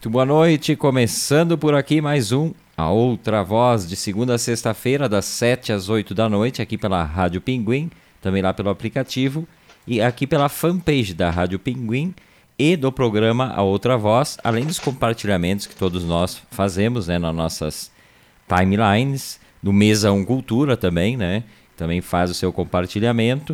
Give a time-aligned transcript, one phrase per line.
[0.00, 5.06] Muito boa noite, começando por aqui mais um A Outra Voz, de segunda a sexta-feira,
[5.06, 9.46] das 7 às 8 da noite, aqui pela Rádio Pinguim, também lá pelo aplicativo,
[9.86, 12.14] e aqui pela fanpage da Rádio Pinguim
[12.58, 17.34] e do programa A Outra Voz, além dos compartilhamentos que todos nós fazemos né, nas
[17.34, 17.92] nossas
[18.48, 21.44] timelines, do Mesa 1 Cultura também, né?
[21.76, 23.52] Também faz o seu compartilhamento.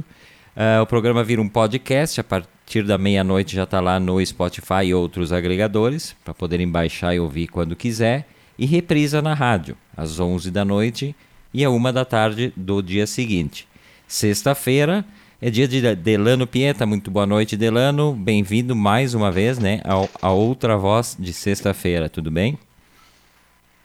[0.56, 4.86] Uh, o programa vira um podcast a partir da meia-noite já está lá no Spotify
[4.86, 10.18] e outros agregadores para poderem baixar e ouvir quando quiser e reprisa na rádio às
[10.18, 11.14] 11 da noite
[11.54, 13.66] e à 1 da tarde do dia seguinte.
[14.06, 15.06] Sexta-feira
[15.40, 16.84] é dia de Delano Pieta.
[16.84, 18.12] Muito boa noite, Delano.
[18.12, 22.10] Bem-vindo mais uma vez, né, a, a outra voz de sexta-feira.
[22.10, 22.58] Tudo bem?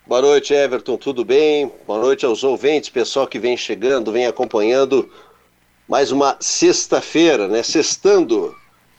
[0.05, 0.97] Boa noite, Everton.
[0.97, 1.71] Tudo bem?
[1.87, 5.09] Boa noite aos ouvintes, pessoal que vem chegando, vem acompanhando
[5.87, 7.63] mais uma sexta-feira, né?
[7.63, 8.55] Sextando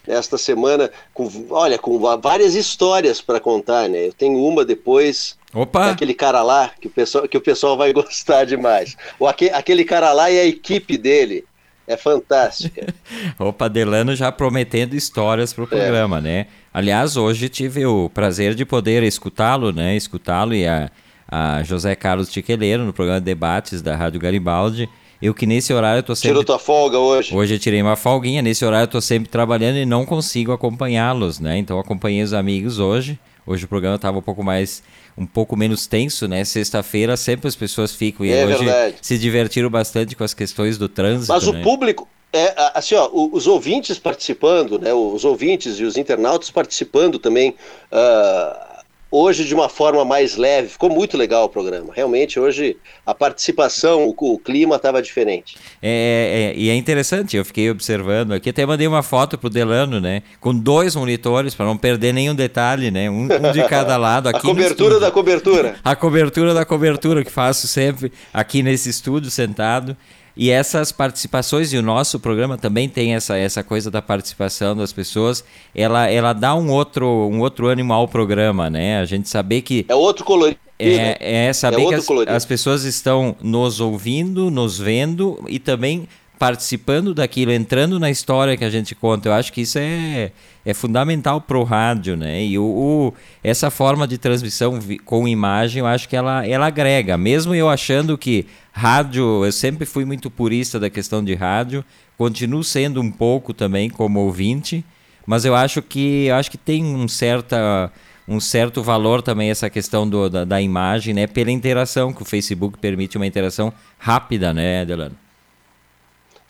[0.06, 4.09] esta semana com, olha, com várias histórias para contar, né?
[4.09, 5.91] Eu tenho uma depois Opa!
[5.91, 8.97] Aquele cara lá que o pessoal, que o pessoal vai gostar demais.
[9.19, 11.44] O, aquele cara lá e a equipe dele
[11.86, 12.86] é fantástica.
[13.39, 15.69] Opa, Delano já prometendo histórias para o é.
[15.69, 16.20] programa, é.
[16.20, 16.47] né?
[16.72, 19.94] Aliás, hoje tive o prazer de poder escutá-lo, né?
[19.94, 20.91] Escutá-lo e a,
[21.28, 24.89] a José Carlos Tiqueleiro no programa de debates da Rádio Garibaldi.
[25.23, 26.31] Eu que nesse horário eu tô sempre.
[26.31, 27.33] Tirou tua folga hoje?
[27.33, 28.42] Hoje eu tirei uma folguinha.
[28.42, 31.59] Nesse horário eu tô sempre trabalhando e não consigo acompanhá-los, né?
[31.59, 33.17] Então acompanhei os amigos hoje.
[33.47, 34.83] Hoje o programa estava um pouco mais,
[35.17, 36.45] um pouco menos tenso, né?
[36.45, 38.97] Sexta-feira sempre as pessoas ficam e é hoje verdade.
[39.00, 41.33] se divertiram bastante com as questões do trânsito.
[41.33, 41.61] Mas né?
[41.61, 44.93] o público, é, assim, ó, os ouvintes participando, né?
[44.93, 47.50] Os ouvintes e os internautas participando também.
[47.93, 48.72] Uh,
[49.12, 50.68] hoje de uma forma mais leve.
[50.68, 51.92] Ficou muito legal o programa.
[51.94, 55.58] Realmente, hoje a participação, o, o clima estava diferente.
[55.82, 60.00] É, é, e é interessante, eu fiquei observando aqui, até mandei uma foto pro Delano,
[60.00, 60.22] né?
[60.41, 63.10] Com dois monitores, para não perder nenhum detalhe, né?
[63.10, 64.30] Um, um de cada lado.
[64.32, 65.76] Aqui a cobertura da cobertura.
[65.84, 69.97] A cobertura da cobertura que faço sempre aqui nesse estúdio sentado.
[70.36, 74.93] E essas participações, e o nosso programa também tem essa, essa coisa da participação das
[74.93, 75.44] pessoas,
[75.75, 79.00] ela, ela dá um outro, um outro ânimo ao programa, né?
[79.00, 79.84] A gente saber que.
[79.88, 80.59] É outro colorido.
[80.78, 81.16] É, né?
[81.20, 86.09] é saber é que as, as pessoas estão nos ouvindo, nos vendo e também
[86.42, 89.28] participando daquilo, entrando na história que a gente conta.
[89.28, 90.32] Eu acho que isso é,
[90.66, 92.44] é fundamental para o rádio, né?
[92.44, 93.14] E o, o,
[93.44, 97.16] essa forma de transmissão com imagem, eu acho que ela, ela agrega.
[97.16, 101.84] Mesmo eu achando que rádio, eu sempre fui muito purista da questão de rádio,
[102.19, 104.84] continuo sendo um pouco também como ouvinte,
[105.25, 107.88] mas eu acho que eu acho que tem um certa
[108.26, 111.28] um certo valor também essa questão do, da, da imagem, né?
[111.28, 115.22] Pela interação que o Facebook permite uma interação rápida, né, Delano?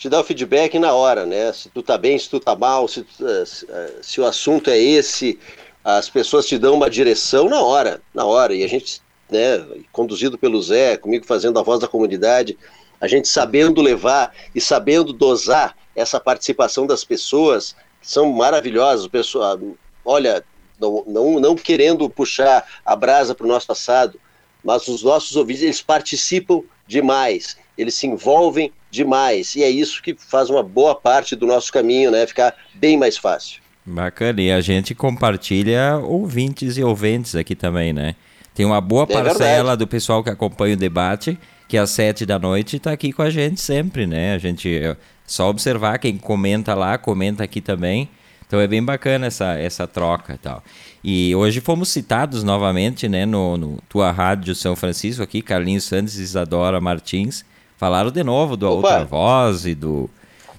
[0.02, 1.52] Te dá o feedback na hora, né?
[1.52, 4.76] Se tu tá bem, se tu tá mal, se, eh, eh, se, o assunto é
[4.76, 5.38] esse,
[5.84, 8.52] as pessoas te dão uma direção na hora, na hora.
[8.52, 12.58] E a gente, né, conduzido pelo Zé, comigo fazendo a voz da comunidade,
[13.00, 19.60] a gente sabendo levar e sabendo dosar essa participação das pessoas, que são maravilhosas, pessoa,
[20.04, 20.44] olha,
[20.80, 24.18] não, não, não querendo puxar a brasa para o nosso passado,
[24.64, 29.54] mas os nossos ouvintes, eles participam demais, eles se envolvem demais.
[29.56, 32.26] E é isso que faz uma boa parte do nosso caminho, né?
[32.26, 33.60] Ficar bem mais fácil.
[33.84, 34.40] Bacana.
[34.40, 38.14] E a gente compartilha ouvintes e ouvintes aqui também, né?
[38.54, 42.38] Tem uma boa é parcela do pessoal que acompanha o debate, que às sete da
[42.38, 44.34] noite está aqui com a gente sempre, né?
[44.34, 44.96] A gente é
[45.26, 48.08] só observar quem comenta lá, comenta aqui também.
[48.46, 50.62] Então é bem bacana essa, essa troca e tal.
[51.02, 56.18] E hoje fomos citados novamente, né, no, no Tua Rádio São Francisco aqui, Carlinhos Santos
[56.18, 57.46] e Isadora Martins,
[57.82, 58.76] Falaram de novo do Opa.
[58.76, 60.08] Outra Voz e do,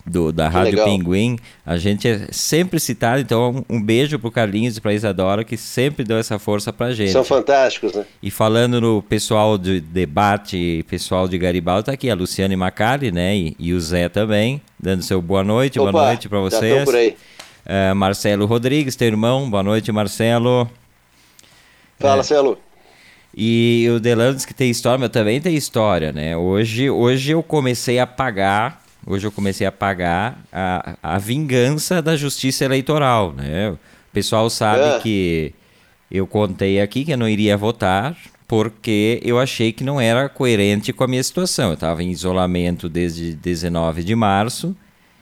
[0.06, 0.86] do da que Rádio legal.
[0.88, 1.40] Pinguim.
[1.66, 6.04] A gente é sempre citado, então um beijo pro Carlinhos e pra Isadora, que sempre
[6.04, 7.14] deu essa força pra gente.
[7.14, 8.06] São fantásticos, né?
[8.22, 13.34] E falando no pessoal de debate, pessoal de Garibaldi, tá aqui a Luciane Macari, né?
[13.38, 16.84] E, e, o Zé também, dando seu boa noite, Opa, boa noite para vocês.
[16.84, 17.16] por aí.
[17.66, 20.70] Uh, Marcelo Rodrigues, teu irmão, boa noite, Marcelo.
[21.98, 22.58] Fala, é, Celo.
[23.36, 26.38] E o Delano diz que tem história, mas também tem história, né?
[26.38, 32.16] Hoje, hoje eu comecei a pagar, hoje eu comecei a pagar a, a vingança da
[32.16, 33.72] justiça eleitoral, né?
[33.72, 33.80] O
[34.14, 35.00] pessoal sabe é.
[35.00, 35.54] que
[36.12, 38.16] eu contei aqui que eu não iria votar
[38.48, 41.70] porque eu achei que não era coerente com a minha situação.
[41.70, 44.76] Eu estava em isolamento desde 19 de março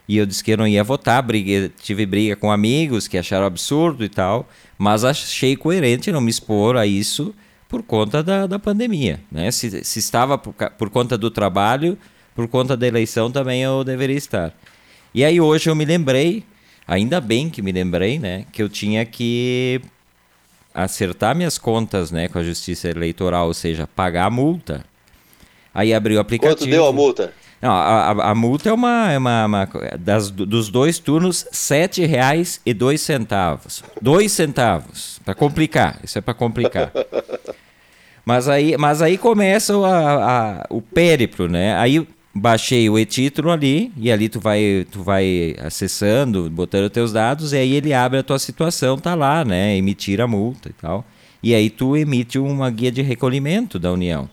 [0.06, 3.46] e eu disse que eu não ia votar, briga, tive briga com amigos que acharam
[3.46, 7.34] absurdo e tal, mas achei coerente não me expor a isso
[7.72, 9.22] por conta da, da pandemia.
[9.32, 9.50] Né?
[9.50, 11.98] Se, se estava por, por conta do trabalho,
[12.36, 14.54] por conta da eleição também eu deveria estar.
[15.16, 16.44] E aí hoje eu me lembrei,
[16.86, 19.82] ainda bem que me lembrei, né, que eu tinha que
[20.74, 24.84] acertar minhas contas, né, com a Justiça Eleitoral, ou seja, pagar a multa.
[25.74, 26.58] Aí abri o aplicativo.
[26.58, 27.34] Quanto deu a multa?
[27.62, 29.70] Não, a, a, a multa é uma, é uma, uma
[30.00, 33.84] das, dos dois turnos, sete reais e dois centavos.
[34.02, 36.00] Dois centavos, para complicar.
[36.04, 36.92] Isso é para complicar.
[38.24, 41.76] Mas aí, mas aí começa o, a, o périplo, né?
[41.76, 47.52] Aí baixei o e-título ali e ali tu vai tu vai acessando, botando teus dados
[47.52, 49.76] e aí ele abre a tua situação, tá lá, né?
[49.76, 51.04] Emitir a multa e tal.
[51.42, 54.30] E aí tu emite uma guia de recolhimento da União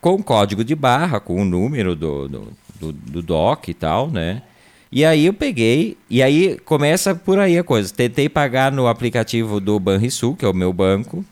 [0.00, 4.42] com código de barra, com o número do, do, do, do DOC e tal, né?
[4.90, 7.92] E aí eu peguei, e aí começa por aí a coisa.
[7.92, 11.24] Tentei pagar no aplicativo do Banrisul, que é o meu banco,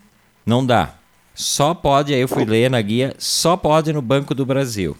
[0.45, 0.95] não dá.
[1.33, 4.95] Só pode, aí eu fui ler na guia, só pode no Banco do Brasil.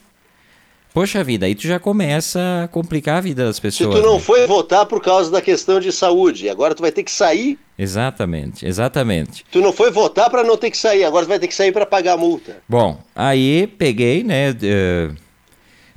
[0.96, 3.94] Poxa vida, aí tu já começa a complicar a vida das pessoas.
[3.94, 4.22] Se tu não né?
[4.22, 7.60] foi votar por causa da questão de saúde, agora tu vai ter que sair.
[7.78, 9.46] Exatamente, exatamente.
[9.52, 11.74] Tu não foi votar para não ter que sair, agora tu vai ter que sair
[11.74, 12.60] para pagar a multa.
[12.66, 14.52] Bom, aí peguei, né?
[14.52, 15.14] Uh,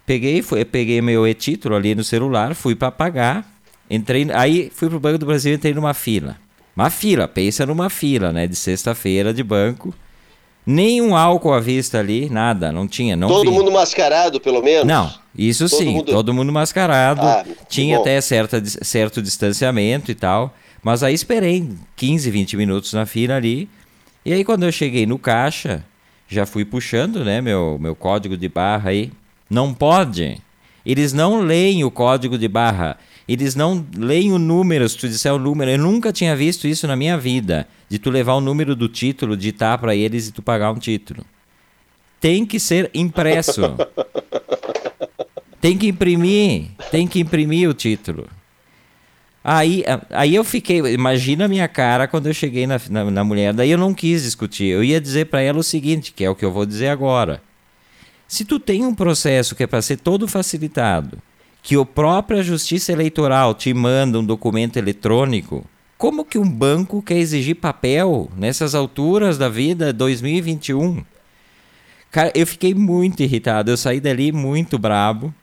[0.04, 3.48] peguei, fui, peguei meu e-título ali no celular, fui para pagar,
[3.88, 6.36] entrei, aí fui pro Banco do Brasil, entrei numa fila.
[6.74, 8.48] Uma fila, pensa numa fila, né?
[8.48, 9.94] De sexta-feira de banco.
[10.70, 13.16] Nenhum álcool à vista ali, nada, não tinha.
[13.16, 13.56] Não todo vi.
[13.56, 14.86] mundo mascarado, pelo menos?
[14.86, 16.12] Não, isso todo sim, mundo...
[16.12, 17.22] todo mundo mascarado.
[17.22, 18.02] Ah, tinha bom.
[18.02, 20.54] até certa, certo distanciamento e tal.
[20.82, 21.66] Mas aí esperei
[21.96, 23.66] 15, 20 minutos na fila ali.
[24.26, 25.82] E aí quando eu cheguei no caixa,
[26.28, 29.10] já fui puxando, né, meu, meu código de barra aí.
[29.48, 30.36] Não pode.
[30.84, 32.98] Eles não leem o código de barra.
[33.28, 35.70] Eles não leem o número, se tu disser o número.
[35.70, 37.68] Eu nunca tinha visto isso na minha vida.
[37.86, 41.24] De tu levar o número do título, ditar para eles e tu pagar um título.
[42.18, 43.76] Tem que ser impresso.
[45.60, 46.68] tem que imprimir.
[46.90, 48.26] Tem que imprimir o título.
[49.44, 53.52] Aí, aí eu fiquei, imagina a minha cara quando eu cheguei na, na, na mulher.
[53.52, 54.66] Daí eu não quis discutir.
[54.66, 57.42] Eu ia dizer para ela o seguinte, que é o que eu vou dizer agora.
[58.26, 61.18] Se tu tem um processo que é para ser todo facilitado,
[61.68, 65.66] que a própria Justiça Eleitoral te manda um documento eletrônico,
[65.98, 71.04] como que um banco quer exigir papel nessas alturas da vida 2021?
[72.10, 73.70] Cara, eu fiquei muito irritado.
[73.70, 75.34] Eu saí dali muito brabo.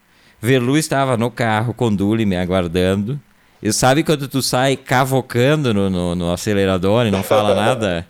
[0.41, 3.21] Verlu estava no carro com Duli me aguardando.
[3.61, 8.07] E sabe quando tu sai cavocando no, no, no acelerador e não fala nada?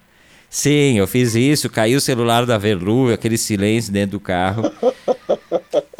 [0.49, 4.71] Sim, eu fiz isso, caiu o celular da Verlu, aquele silêncio dentro do carro.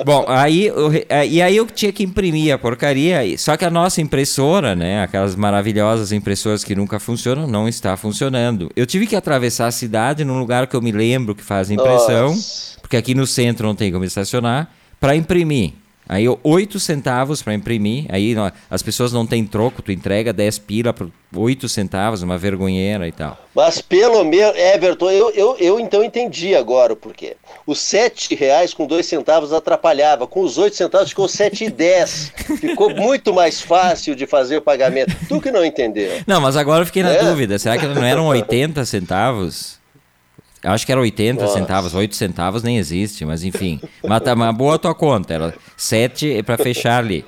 [0.06, 3.72] Bom, aí eu, é, e aí eu tinha que imprimir a porcaria, só que a
[3.72, 8.69] nossa impressora, né, aquelas maravilhosas impressoras que nunca funcionam, não está funcionando.
[8.75, 12.28] Eu tive que atravessar a cidade num lugar que eu me lembro que faz impressão,
[12.28, 12.80] Nossa.
[12.80, 14.69] porque aqui no centro não tem como estacionar,
[15.00, 15.74] para imprimir.
[16.07, 18.06] Aí, 8 centavos para imprimir.
[18.10, 18.36] Aí,
[18.69, 23.12] as pessoas não têm troco, tu entrega 10 pila por 8 centavos, uma vergonheira e
[23.12, 23.38] tal.
[23.56, 27.38] Mas pelo menos, Everton, eu, eu, eu então entendi agora o porquê.
[27.66, 30.28] Os 7 reais com 2 centavos atrapalhava.
[30.28, 32.34] Com os 8 centavos ficou 7 e 10.
[32.60, 35.16] ficou muito mais fácil de fazer o pagamento.
[35.28, 36.22] Tu que não entendeu.
[36.28, 37.24] Não, mas agora eu fiquei na é?
[37.24, 37.57] dúvida.
[37.57, 39.80] Será que não eram 80 centavos?
[40.66, 41.60] Eu acho que era 80 Nossa.
[41.60, 43.80] centavos, 8 centavos nem existe, mas enfim.
[44.04, 47.20] Mas tá uma boa a tua conta, era 7 para fechar ali.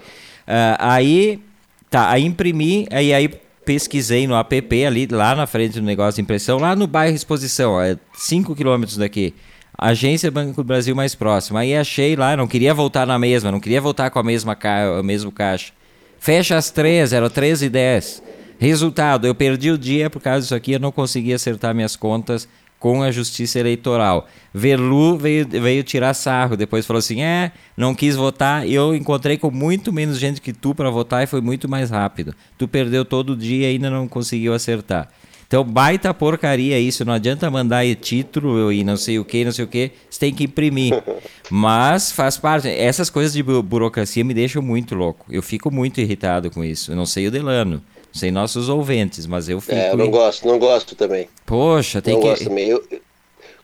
[0.48, 1.40] Uh, aí,
[1.88, 3.30] tá, aí imprimi, aí, aí
[3.64, 7.80] pesquisei no app ali, lá na frente do negócio de impressão, lá no bairro Exposição,
[7.80, 9.36] é 5 quilômetros daqui.
[9.78, 11.60] Agência Banco do Brasil mais próxima.
[11.60, 15.00] Aí achei lá, não queria voltar na mesma, não queria voltar com a mesma ca...
[15.00, 15.72] o mesmo caixa.
[16.18, 18.24] Fecha às 3, era 13 e 10.
[18.58, 22.50] Resultado, eu perdi o dia por causa disso aqui, eu não consegui acertar minhas contas
[22.80, 24.28] com a justiça eleitoral.
[24.54, 28.68] Verlu veio, veio tirar sarro, depois falou assim: é, não quis votar.
[28.68, 32.34] Eu encontrei com muito menos gente que tu para votar e foi muito mais rápido.
[32.58, 35.10] Tu perdeu todo o dia e ainda não conseguiu acertar.
[35.48, 37.06] Então, baita porcaria isso.
[37.06, 39.92] Não adianta mandar título e não sei o que, não sei o que.
[40.10, 41.02] Você tem que imprimir.
[41.50, 42.68] Mas faz parte.
[42.68, 45.26] Essas coisas de burocracia me deixam muito louco.
[45.30, 46.92] Eu fico muito irritado com isso.
[46.92, 47.82] Eu não sei o Delano
[48.18, 49.76] sei nossos ouvintes, mas eu fico.
[49.76, 51.30] É, eu não gosto, não gosto também.
[51.46, 52.28] Poxa, tem não que.
[52.28, 52.68] Gosto também.
[52.68, 52.84] Eu,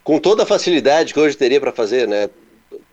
[0.03, 2.29] com toda a facilidade que hoje teria para fazer, né?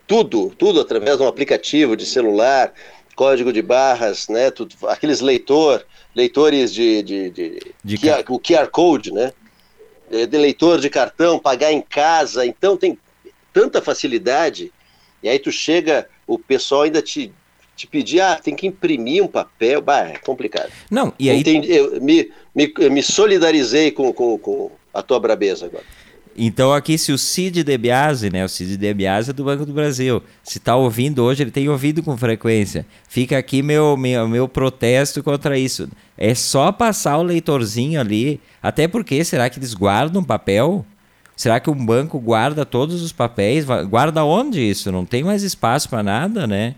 [0.07, 2.73] Tudo, tudo através de um aplicativo de celular,
[3.15, 4.49] código de barras, né?
[4.49, 9.31] Tudo, aqueles leitor, leitores de, de, de, de QR, o QR Code, né?
[10.09, 12.97] É, de leitor de cartão, pagar em casa, então tem
[13.53, 14.71] tanta facilidade.
[15.23, 17.31] E aí tu chega, o pessoal ainda te
[17.81, 20.69] te pedir, ah, tem que imprimir um papel, bah, é complicado.
[20.89, 21.39] Não, e aí...
[21.39, 25.83] Entendi, eu me, me, me solidarizei com, com, com a tua brabeza agora.
[26.37, 29.65] Então aqui se o Cid De Biase, né, o Cid De Biase é do Banco
[29.65, 32.85] do Brasil, se está ouvindo hoje, ele tem ouvido com frequência.
[33.09, 35.89] Fica aqui meu, meu, meu protesto contra isso.
[36.17, 40.85] É só passar o leitorzinho ali, até porque será que eles guardam papel?
[41.35, 43.65] Será que um banco guarda todos os papéis?
[43.89, 44.91] Guarda onde isso?
[44.91, 46.75] Não tem mais espaço para nada, né?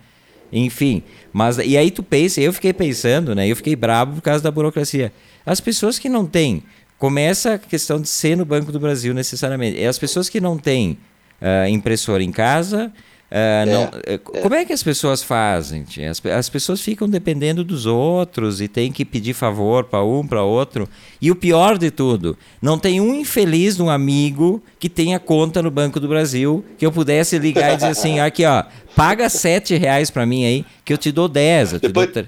[0.53, 1.01] Enfim,
[1.33, 3.47] mas e aí tu pensa, eu fiquei pensando, né?
[3.47, 5.11] Eu fiquei bravo por causa da burocracia.
[5.45, 6.63] As pessoas que não têm
[7.03, 9.77] Começa a questão de ser no Banco do Brasil necessariamente.
[9.77, 10.97] É as pessoas que não têm
[11.41, 12.93] uh, impressora em casa.
[13.33, 14.17] Uh, não, é, é.
[14.19, 15.83] Como é que as pessoas fazem?
[16.07, 20.43] As, as pessoas ficam dependendo dos outros e tem que pedir favor para um, para
[20.43, 20.87] outro.
[21.19, 25.71] E o pior de tudo, não tem um infeliz, um amigo que tenha conta no
[25.71, 30.11] Banco do Brasil que eu pudesse ligar e dizer assim: aqui ó, paga sete reais
[30.11, 31.73] para mim aí que eu te dou dez.
[31.73, 32.13] Eu te Depois...
[32.13, 32.25] dou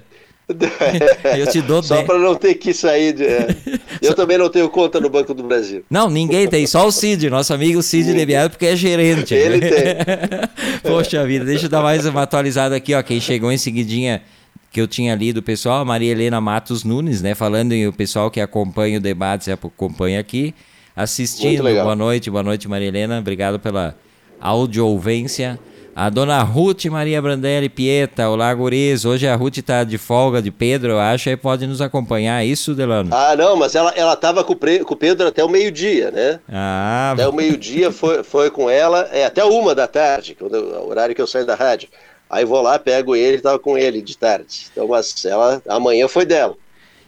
[1.36, 3.12] eu te dou Só para não ter que sair.
[3.12, 3.48] De, é.
[4.00, 5.84] Eu também não tenho conta no Banco do Brasil.
[5.90, 9.34] Não, ninguém tem, só o Cid, nosso amigo Cid Leviado, porque é gerente.
[9.34, 9.70] Ele né?
[9.70, 9.96] tem.
[10.88, 13.02] Poxa vida, deixa eu dar mais uma atualizada aqui, ó.
[13.02, 14.22] Quem chegou em seguidinha
[14.70, 17.34] que eu tinha lido pessoal, Maria Helena Matos Nunes, né?
[17.34, 20.54] Falando em o pessoal que acompanha o debate, acompanha aqui,
[20.94, 21.62] assistindo.
[21.62, 23.18] Boa noite, boa noite, Maria Helena.
[23.18, 23.96] Obrigado pela
[24.40, 25.58] audio-ouvência.
[25.98, 29.06] A dona Ruth Maria Brandelli Pieta, olá guris.
[29.06, 32.74] Hoje a Ruth está de folga de Pedro, eu acho, aí pode nos acompanhar, isso,
[32.74, 33.08] Delano?
[33.14, 36.38] Ah, não, mas ela, ela tava com, com o Pedro até o meio-dia, né?
[36.52, 40.86] Ah, Até o meio-dia foi, foi com ela, é até uma da tarde, quando, o
[40.86, 41.88] horário que eu saio da rádio.
[42.28, 44.66] Aí vou lá, pego ele, tava com ele de tarde.
[44.70, 46.56] Então, mas ela, amanhã foi dela.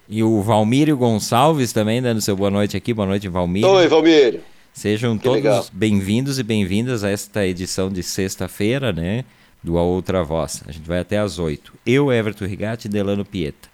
[0.09, 2.95] E o Valmírio Gonçalves também dando seu boa noite aqui.
[2.95, 3.69] Boa noite, Valmírio.
[3.69, 4.41] Oi, Valmírio.
[4.79, 9.25] Sejam que todos bem-vindos e bem-vindas a esta edição de sexta-feira, né?
[9.61, 10.63] Do A Outra Voz.
[10.69, 11.73] A gente vai até às oito.
[11.85, 13.69] Eu, Everton Rigatti e Delano Pieta.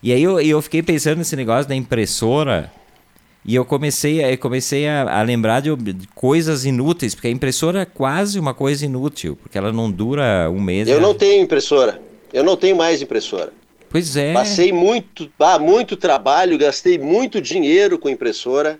[0.00, 2.70] E aí eu, eu fiquei pensando nesse negócio da impressora
[3.44, 7.80] e eu comecei, eu comecei a, a lembrar de, de, coisas inúteis, porque a impressora
[7.80, 10.86] é quase uma coisa inútil, porque ela não dura um mês.
[10.86, 12.00] Eu não tenho impressora.
[12.32, 13.52] Eu não tenho mais impressora.
[13.90, 14.32] Pois é.
[14.32, 18.78] Passei muito, ah, muito trabalho, gastei muito dinheiro com impressora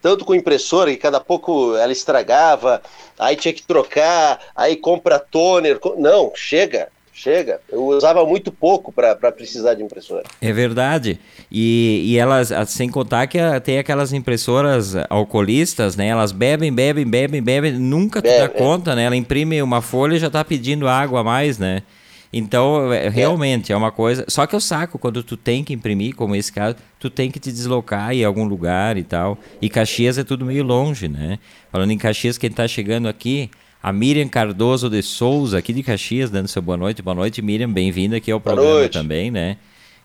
[0.00, 2.82] tanto com impressora, que cada pouco ela estragava,
[3.18, 5.78] aí tinha que trocar, aí compra toner.
[5.98, 7.60] Não, chega, chega.
[7.70, 10.24] Eu usava muito pouco para precisar de impressora.
[10.40, 11.20] É verdade.
[11.50, 16.08] E, e elas, sem contar que tem aquelas impressoras alcoolistas, né?
[16.08, 18.48] Elas bebem, bebem, bebem, bebem, nunca Bebe, dá é.
[18.48, 19.04] conta, né?
[19.04, 21.82] Ela imprime uma folha e já está pedindo água a mais, né?
[22.32, 23.08] Então, é, é.
[23.08, 23.74] realmente, é.
[23.74, 24.24] é uma coisa.
[24.28, 27.40] Só que eu saco quando tu tem que imprimir, como esse caso, tu tem que
[27.40, 29.38] te deslocar em algum lugar e tal.
[29.60, 31.38] E Caxias é tudo meio longe, né?
[31.72, 33.50] Falando em Caxias, quem está chegando aqui,
[33.82, 37.02] a Miriam Cardoso de Souza, aqui de Caxias, dando seu boa noite.
[37.02, 37.70] Boa noite, Miriam.
[37.70, 39.56] Bem-vinda aqui ao programa também, né?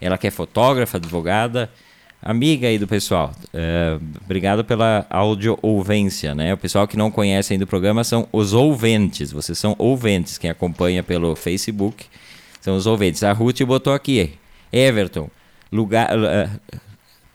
[0.01, 1.69] Ela que é fotógrafa, advogada,
[2.25, 3.31] amiga aí do pessoal.
[3.53, 6.55] É, obrigado pela audio-ouvência, né?
[6.55, 9.31] O pessoal que não conhece ainda o programa são os ouvintes.
[9.31, 12.05] Vocês são ouvintes, quem acompanha pelo Facebook
[12.59, 13.23] são os ouvintes.
[13.23, 14.33] A Ruth botou aqui,
[14.73, 15.29] Everton,
[15.71, 16.49] lugar uh,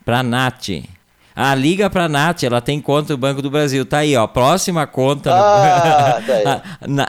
[0.05, 0.69] para Nath.
[1.35, 3.85] Ah, liga pra Nath, ela tem conta no Banco do Brasil.
[3.85, 4.27] Tá aí, ó.
[4.27, 5.33] Próxima conta.
[5.33, 6.45] Ah, tá aí.
[6.89, 7.09] na,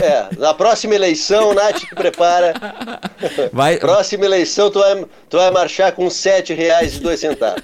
[0.00, 2.54] é, na próxima eleição, Nath, te prepara.
[3.52, 3.76] Vai...
[3.78, 7.62] Próxima eleição, tu vai, tu vai marchar com R$ 7,02.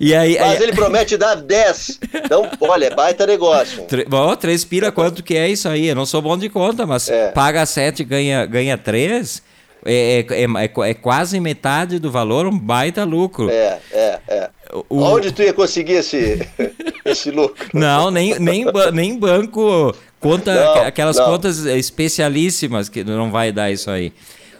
[0.00, 0.62] E aí, Mas aí...
[0.62, 2.00] ele promete dar 10.
[2.14, 3.86] Então, olha, baita negócio.
[4.08, 5.86] Bom, três pila, quanto que é isso aí?
[5.88, 7.30] Eu não sou bom de conta, mas é.
[7.30, 9.42] paga 7 ganha, ganha 3.
[9.86, 13.48] É, é, é, é, quase metade do valor, um baita lucro.
[13.50, 14.50] É, é, é.
[14.88, 15.00] O...
[15.02, 16.38] Onde tu ia conseguir esse,
[17.04, 17.68] esse lucro?
[17.72, 21.26] Não, nem, nem, nem banco conta não, aquelas não.
[21.26, 24.12] contas especialíssimas que não vai dar isso aí.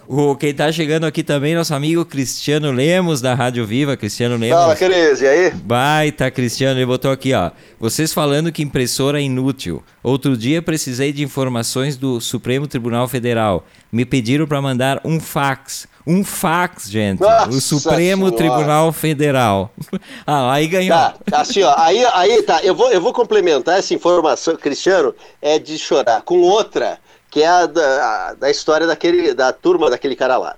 [0.08, 3.96] O, quem está chegando aqui também, nosso amigo Cristiano Lemos, da Rádio Viva.
[3.96, 4.56] Cristiano Lemos.
[4.56, 5.50] Fala, Cris, e aí?
[5.50, 6.78] Baita, Cristiano.
[6.78, 7.50] Ele botou aqui, ó.
[7.80, 9.82] Vocês falando que impressora é inútil.
[10.04, 13.66] Outro dia precisei de informações do Supremo Tribunal Federal.
[13.90, 15.88] Me pediram para mandar um fax.
[16.06, 17.20] Um fax, gente.
[17.20, 18.36] Nossa o Supremo senhora.
[18.36, 19.72] Tribunal Federal.
[20.24, 20.96] ah, aí ganhou.
[20.96, 21.74] Tá, assim, ó.
[21.76, 22.60] Aí, aí tá.
[22.62, 27.00] Eu vou, eu vou complementar essa informação, Cristiano, é de chorar, com outra
[27.36, 30.56] que é a da, a, da história daquele, da turma daquele cara lá.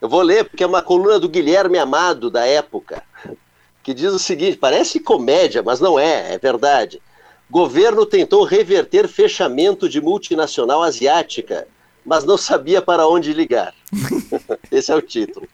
[0.00, 3.02] Eu vou ler, porque é uma coluna do Guilherme Amado, da época,
[3.82, 7.02] que diz o seguinte: parece comédia, mas não é, é verdade.
[7.50, 11.66] Governo tentou reverter fechamento de multinacional asiática,
[12.06, 13.74] mas não sabia para onde ligar.
[14.70, 15.48] Esse é o título.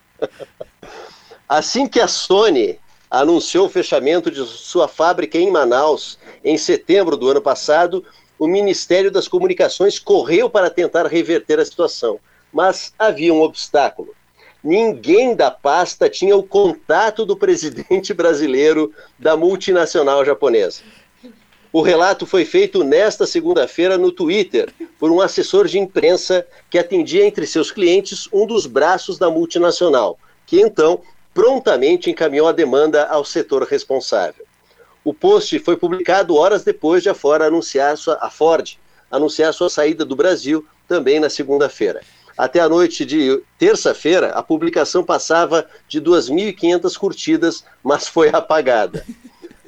[1.49, 2.79] Assim que a Sony
[3.11, 8.05] anunciou o fechamento de sua fábrica em Manaus em setembro do ano passado,
[8.39, 12.19] o Ministério das Comunicações correu para tentar reverter a situação,
[12.53, 14.15] mas havia um obstáculo.
[14.63, 20.83] ninguém da pasta tinha o contato do presidente brasileiro da multinacional japonesa.
[21.73, 27.27] O relato foi feito nesta segunda-feira no Twitter por um assessor de imprensa que atendia
[27.27, 31.03] entre seus clientes um dos braços da multinacional, que então
[31.35, 34.46] prontamente encaminhou a demanda ao setor responsável.
[35.07, 38.77] O post foi publicado horas depois de a Ford anunciar sua, a Ford
[39.09, 42.01] anunciar sua saída do Brasil, também na segunda-feira.
[42.37, 49.07] Até a noite de terça-feira, a publicação passava de 2.500 curtidas, mas foi apagada.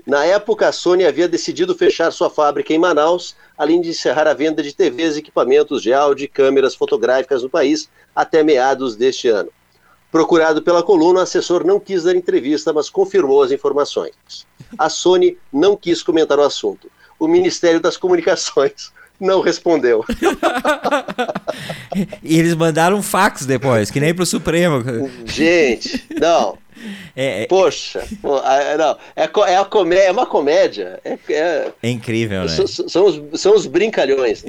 [0.04, 4.35] Na época, a Sony havia decidido fechar sua fábrica em Manaus, além de encerrar a
[4.35, 9.52] venda de TVs equipamentos de áudio e câmeras fotográficas no país até meados deste ano.
[10.11, 14.47] Procurado pela coluna, o assessor não quis dar entrevista, mas confirmou as informações.
[14.79, 16.91] A Sony não quis comentar o assunto.
[17.19, 20.05] O Ministério das Comunicações não respondeu.
[22.23, 24.83] e eles mandaram um fax depois, que nem para o Supremo.
[25.27, 26.57] Gente, não.
[27.17, 31.00] É, é, Poxa, não, é, é, comédia, é uma comédia.
[31.05, 32.49] É, é, é incrível, né?
[32.49, 34.45] São, são, os, são os brincalhões.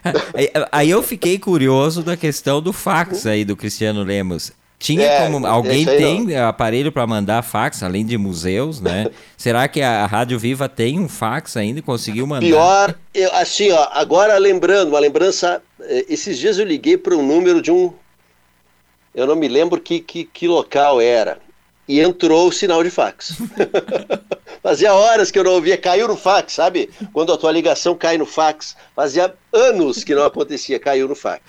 [0.72, 4.52] Aí eu fiquei curioso da questão do fax aí do Cristiano Lemos.
[4.78, 5.44] Tinha é, como.
[5.44, 6.48] Alguém tem não.
[6.48, 9.08] aparelho para mandar fax, além de museus, né?
[9.36, 12.46] Será que a Rádio Viva tem um fax ainda e conseguiu mandar?
[12.46, 15.60] Pior, eu, assim, ó, agora lembrando, uma lembrança.
[15.80, 17.92] Eh, esses dias eu liguei para um número de um.
[19.12, 21.38] Eu não me lembro que, que, que local era
[21.88, 23.38] e entrou o sinal de fax.
[24.62, 26.90] Fazia horas que eu não ouvia, caiu no fax, sabe?
[27.12, 28.76] Quando a tua ligação cai no fax.
[28.94, 31.42] Fazia anos que não acontecia, caiu no fax.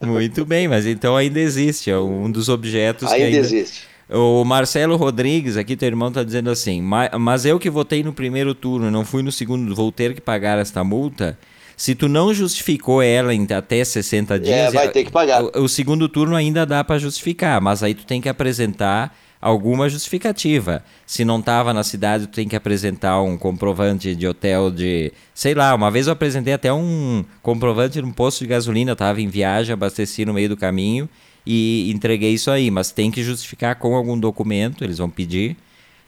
[0.00, 3.88] Muito bem, mas então ainda existe, é um dos objetos ainda que ainda existe.
[4.08, 8.54] O Marcelo Rodrigues, aqui teu irmão está dizendo assim, mas eu que votei no primeiro
[8.54, 11.38] turno, não fui no segundo, vou ter que pagar esta multa?
[11.76, 15.42] Se tu não justificou ela em até 60 dias, é, vai ter que pagar.
[15.42, 19.88] O, o segundo turno ainda dá para justificar, mas aí tu tem que apresentar alguma
[19.88, 20.84] justificativa.
[21.06, 25.12] Se não estava na cidade, tu tem que apresentar um comprovante de hotel de.
[25.34, 29.20] Sei lá, uma vez eu apresentei até um comprovante num posto de gasolina, eu estava
[29.20, 31.08] em viagem, abasteci no meio do caminho
[31.46, 35.56] e entreguei isso aí, mas tem que justificar com algum documento, eles vão pedir.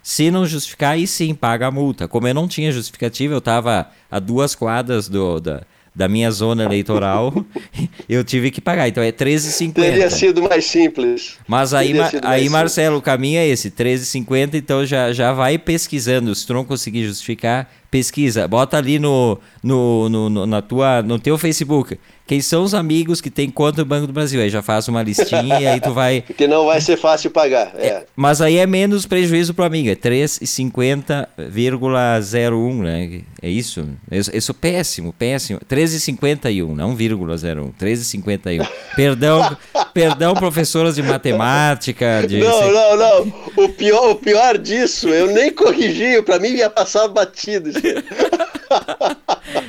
[0.03, 2.09] Se não justificar, aí sim paga a multa.
[2.09, 5.63] Como eu não tinha justificativa, eu estava a duas quadras do, da,
[5.95, 7.45] da minha zona eleitoral,
[8.09, 8.89] eu tive que pagar.
[8.89, 9.75] Então é 13,50.
[9.75, 11.39] Teria sido mais simples.
[11.47, 16.35] Mas aí, aí Marcelo, o caminho é esse, 13,50, então já, já vai pesquisando.
[16.35, 18.49] Se tu não conseguir justificar, pesquisa.
[18.49, 21.99] Bota ali no, no, no, no, na tua, no teu Facebook.
[22.27, 24.41] Quem são os amigos que tem conta no Banco do Brasil?
[24.41, 26.25] Aí já faço uma listinha e aí tu vai.
[26.33, 27.75] Que não vai ser fácil pagar.
[27.77, 27.89] É.
[27.89, 29.91] É, mas aí é menos prejuízo para o amigo.
[29.91, 33.21] É 3,50,01, né?
[33.43, 33.87] É isso?
[34.11, 35.61] Eu, sou péssimo, péssimo.
[35.69, 37.71] 13,51, não 0,01.
[37.79, 38.67] 13,51.
[38.97, 39.55] Perdão,
[39.93, 42.27] perdão, professoras de matemática.
[42.27, 42.39] De...
[42.39, 43.31] Não, não, não.
[43.57, 46.23] O pior, o pior disso, eu nem corrigi.
[46.23, 47.71] Para mim ia passar batido.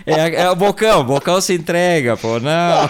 [0.06, 2.90] É, é o Bocão, o Bocão se entrega, pô, não.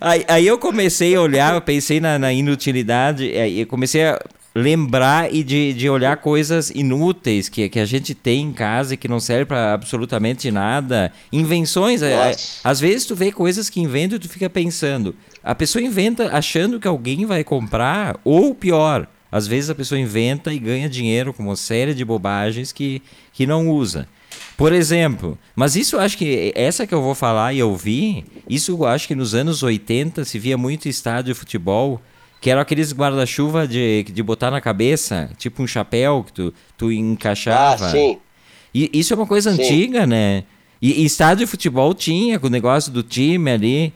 [0.00, 4.20] Aí, aí eu comecei a olhar, eu pensei na, na inutilidade, e comecei a
[4.54, 8.96] lembrar e de, de olhar coisas inúteis que, que a gente tem em casa e
[8.96, 11.12] que não serve para absolutamente nada.
[11.32, 15.14] Invenções, é, às vezes tu vê coisas que inventam e tu fica pensando.
[15.42, 20.52] A pessoa inventa achando que alguém vai comprar, ou pior, às vezes a pessoa inventa
[20.52, 23.00] e ganha dinheiro com uma série de bobagens que,
[23.32, 24.06] que não usa.
[24.56, 28.24] Por exemplo, mas isso eu acho que essa que eu vou falar e eu vi,
[28.48, 32.00] isso eu acho que nos anos 80 se via muito estádio de futebol,
[32.40, 36.92] que eram aqueles guarda-chuva de, de botar na cabeça, tipo um chapéu que tu, tu
[36.92, 37.86] encaixava.
[37.86, 38.18] Ah, sim.
[38.74, 39.62] E isso é uma coisa sim.
[39.62, 40.44] antiga, né?
[40.80, 43.92] E, e, estádio de futebol tinha, com o negócio do time ali.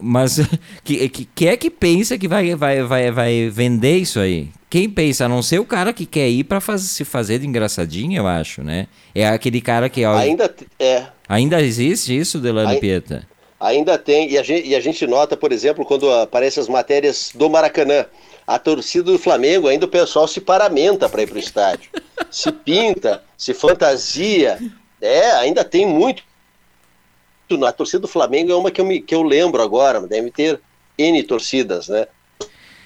[0.00, 0.40] Mas
[0.84, 4.48] que, que, que é que pensa que vai, vai, vai, vai vender isso aí?
[4.70, 7.46] Quem pensa, a não ser o cara que quer ir para faz, se fazer de
[7.46, 8.86] engraçadinho, eu acho, né?
[9.14, 10.04] É aquele cara que.
[10.04, 11.06] Ó, ainda é.
[11.28, 13.26] Ainda existe isso, Delano Ai, Pieta?
[13.60, 17.32] Ainda tem, e a, gente, e a gente nota, por exemplo, quando aparecem as matérias
[17.34, 18.06] do Maracanã,
[18.46, 21.90] a torcida do Flamengo, ainda o pessoal se paramenta para ir para o estádio.
[22.30, 24.58] se pinta, se fantasia.
[25.00, 26.22] É, ainda tem muito.
[27.66, 30.60] A torcida do Flamengo é uma que eu, me, que eu lembro agora, deve ter
[30.96, 32.06] N torcidas, né?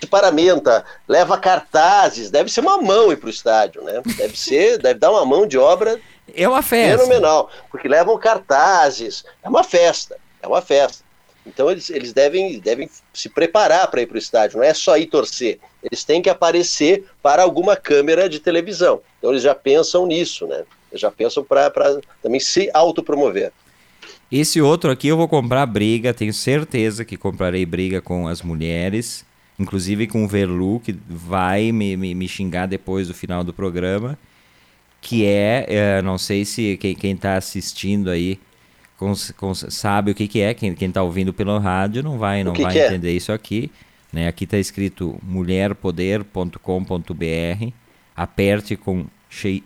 [0.07, 4.03] paramenta, leva cartazes, deve ser uma mão ir para o estádio, né?
[4.17, 6.01] Deve ser, deve dar uma mão de obra
[6.35, 6.99] é uma festa.
[6.99, 11.05] fenomenal, porque levam cartazes, é uma festa, é uma festa.
[11.45, 14.97] Então eles, eles devem, devem se preparar para ir para o estádio, não é só
[14.97, 19.01] ir torcer, eles têm que aparecer para alguma câmera de televisão.
[19.19, 20.65] Então eles já pensam nisso, né?
[20.91, 21.71] Eles já pensam para
[22.23, 23.53] também se autopromover.
[24.33, 29.27] Esse outro aqui eu vou comprar briga, tenho certeza que comprarei briga com as mulheres
[29.59, 34.19] inclusive com o Verlu, que vai me, me, me xingar depois do final do programa,
[35.01, 38.39] que é, é não sei se quem está assistindo aí
[39.69, 42.87] sabe o que, que é, quem está ouvindo pelo rádio não vai, não vai é?
[42.87, 43.13] entender é?
[43.13, 43.69] isso aqui.
[44.13, 44.29] Né?
[44.29, 47.73] Aqui está escrito mulherpoder.com.br,
[48.15, 49.07] aperte com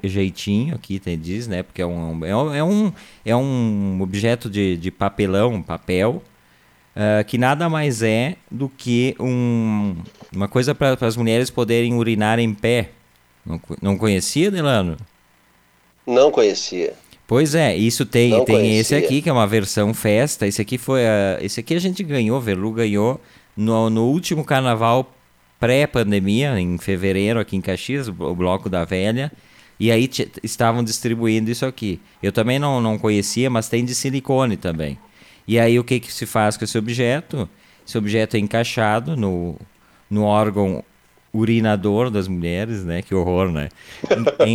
[0.02, 1.62] jeitinho aqui tem, diz, né?
[1.62, 2.92] Porque é um, é um, é um,
[3.24, 6.22] é um objeto de, de papelão, papel,
[6.94, 9.96] uh, que nada mais é do que um,
[10.34, 12.90] uma coisa para as mulheres poderem urinar em pé.
[13.44, 14.96] Não, não conhecia, Delano?
[16.06, 16.94] Não conhecia.
[17.26, 20.46] Pois é, isso tem, tem esse aqui, que é uma versão festa.
[20.46, 21.04] Esse aqui foi.
[21.04, 23.20] A, esse aqui a gente ganhou, Verlu ganhou
[23.56, 25.12] no, no último carnaval
[25.58, 29.32] pré-pandemia, em fevereiro, aqui em Caxias, o Bloco da Velha.
[29.78, 30.08] E aí
[30.42, 32.00] estavam distribuindo isso aqui.
[32.22, 34.98] Eu também não, não conhecia, mas tem de silicone também.
[35.46, 37.48] E aí o que, que se faz com esse objeto?
[37.86, 39.56] Esse objeto é encaixado no,
[40.10, 40.82] no órgão
[41.32, 43.02] urinador das mulheres, né?
[43.02, 43.68] Que horror, né?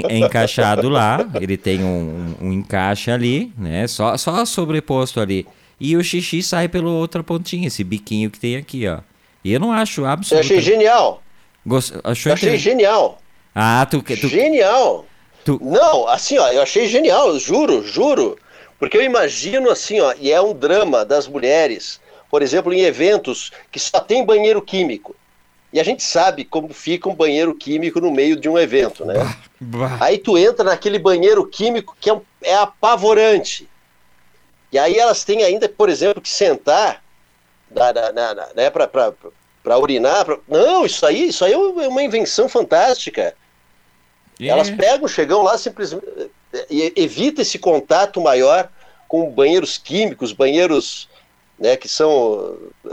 [0.10, 3.88] É encaixado lá, ele tem um, um, encaixe ali, né?
[3.88, 5.46] Só, só sobreposto ali.
[5.80, 9.00] E o xixi sai pela outra pontinha, esse biquinho que tem aqui, ó.
[9.44, 10.54] E eu não acho absolutamente...
[10.54, 11.24] Eu achei genial.
[11.66, 11.94] Gost...
[12.04, 13.20] Achou eu achei genial.
[13.54, 14.02] Ah, tu...
[14.02, 14.28] tu...
[14.28, 15.06] Genial.
[15.44, 15.60] Tu...
[15.62, 18.38] Não, assim, ó, eu achei genial, juro, juro.
[18.80, 22.00] Porque eu imagino assim, ó, e é um drama das mulheres,
[22.30, 25.16] por exemplo, em eventos que só tem banheiro químico.
[25.74, 29.14] E a gente sabe como fica um banheiro químico no meio de um evento, né?
[29.60, 29.98] Bah, bah.
[30.02, 33.70] Aí tu entra naquele banheiro químico que é, um, é apavorante.
[34.72, 37.04] E aí elas têm ainda, por exemplo, que sentar
[37.70, 40.26] na, na, na, né, para urinar.
[40.26, 40.38] Pra...
[40.48, 43.34] Não, isso aí, isso aí é uma invenção fantástica.
[44.42, 44.60] Yeah.
[44.60, 46.04] Elas pegam, chegam lá simplesmente.
[46.70, 48.68] Evita esse contato maior
[49.08, 51.08] com banheiros químicos, banheiros
[51.60, 52.58] né, que são,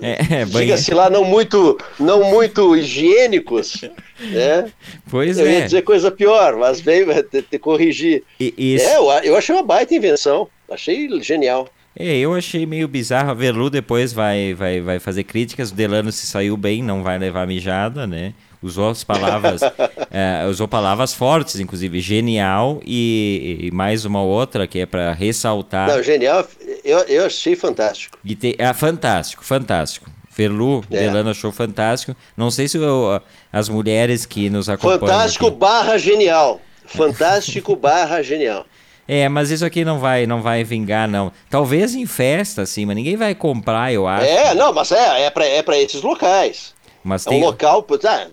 [0.00, 3.82] é, é, diga-se lá, não muito, não muito higiênicos,
[4.18, 4.72] né?
[5.10, 5.52] Pois eu é.
[5.52, 8.24] ia dizer coisa pior, mas veio te, te corrigir.
[8.40, 8.78] E.
[8.80, 11.68] É, eu, eu achei uma baita invenção, achei genial.
[11.94, 13.30] É, eu achei meio bizarro.
[13.30, 15.70] A Velu depois vai, vai, vai fazer críticas.
[15.70, 18.32] O Delano se saiu bem, não vai levar mijada, né?
[18.64, 19.60] Usou as palavras,
[20.10, 25.88] é, usou palavras fortes, inclusive genial e, e mais uma outra que é para ressaltar.
[25.88, 26.46] Não, genial,
[26.82, 28.18] eu, eu achei fantástico.
[28.24, 30.10] E te, é fantástico, fantástico.
[30.36, 31.00] Verlu, é.
[31.00, 32.16] Delano achou fantástico.
[32.36, 33.20] Não sei se eu,
[33.52, 35.00] as mulheres que nos acompanham.
[35.00, 35.56] Fantástico aqui...
[35.56, 36.60] barra genial.
[36.86, 38.66] Fantástico barra genial.
[39.06, 41.30] É, mas isso aqui não vai, não vai vingar, não.
[41.50, 44.24] Talvez em festa, assim, mas ninguém vai comprar, eu acho.
[44.24, 46.73] É, não, mas é, é para é pra esses locais.
[47.04, 47.42] Mas é tem...
[47.42, 48.26] um local, tá,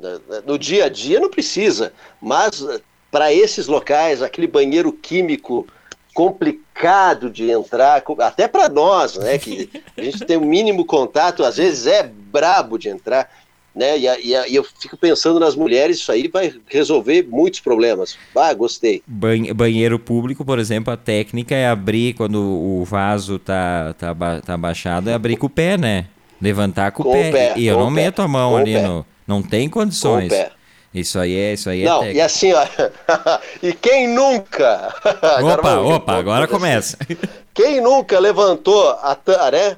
[0.48, 2.66] no dia a dia não precisa, mas
[3.12, 5.68] para esses locais, aquele banheiro químico
[6.14, 11.44] complicado de entrar, até para nós, né, que a gente tem o um mínimo contato,
[11.44, 13.30] às vezes é brabo de entrar,
[13.74, 18.18] né, e, e, e, eu fico pensando nas mulheres, isso aí vai resolver muitos problemas.
[18.36, 19.02] Ah, gostei.
[19.08, 25.10] Banheiro público, por exemplo, a técnica é abrir quando o vaso tá, tá, tá baixado,
[25.10, 26.08] é abrir com o pé, né?
[26.42, 27.32] Levantar com, com o pé.
[27.32, 27.54] pé.
[27.56, 28.04] E eu não pé.
[28.04, 29.06] meto a mão com ali no.
[29.28, 30.30] Não tem condições.
[30.30, 30.52] Com o pé.
[30.94, 32.18] Isso aí é, isso aí é Não, técnico.
[32.18, 32.66] e assim, ó,
[33.64, 34.94] e quem nunca...
[35.42, 36.98] opa, opa, agora começa.
[37.54, 39.18] Quem nunca levantou a,
[39.52, 39.76] né,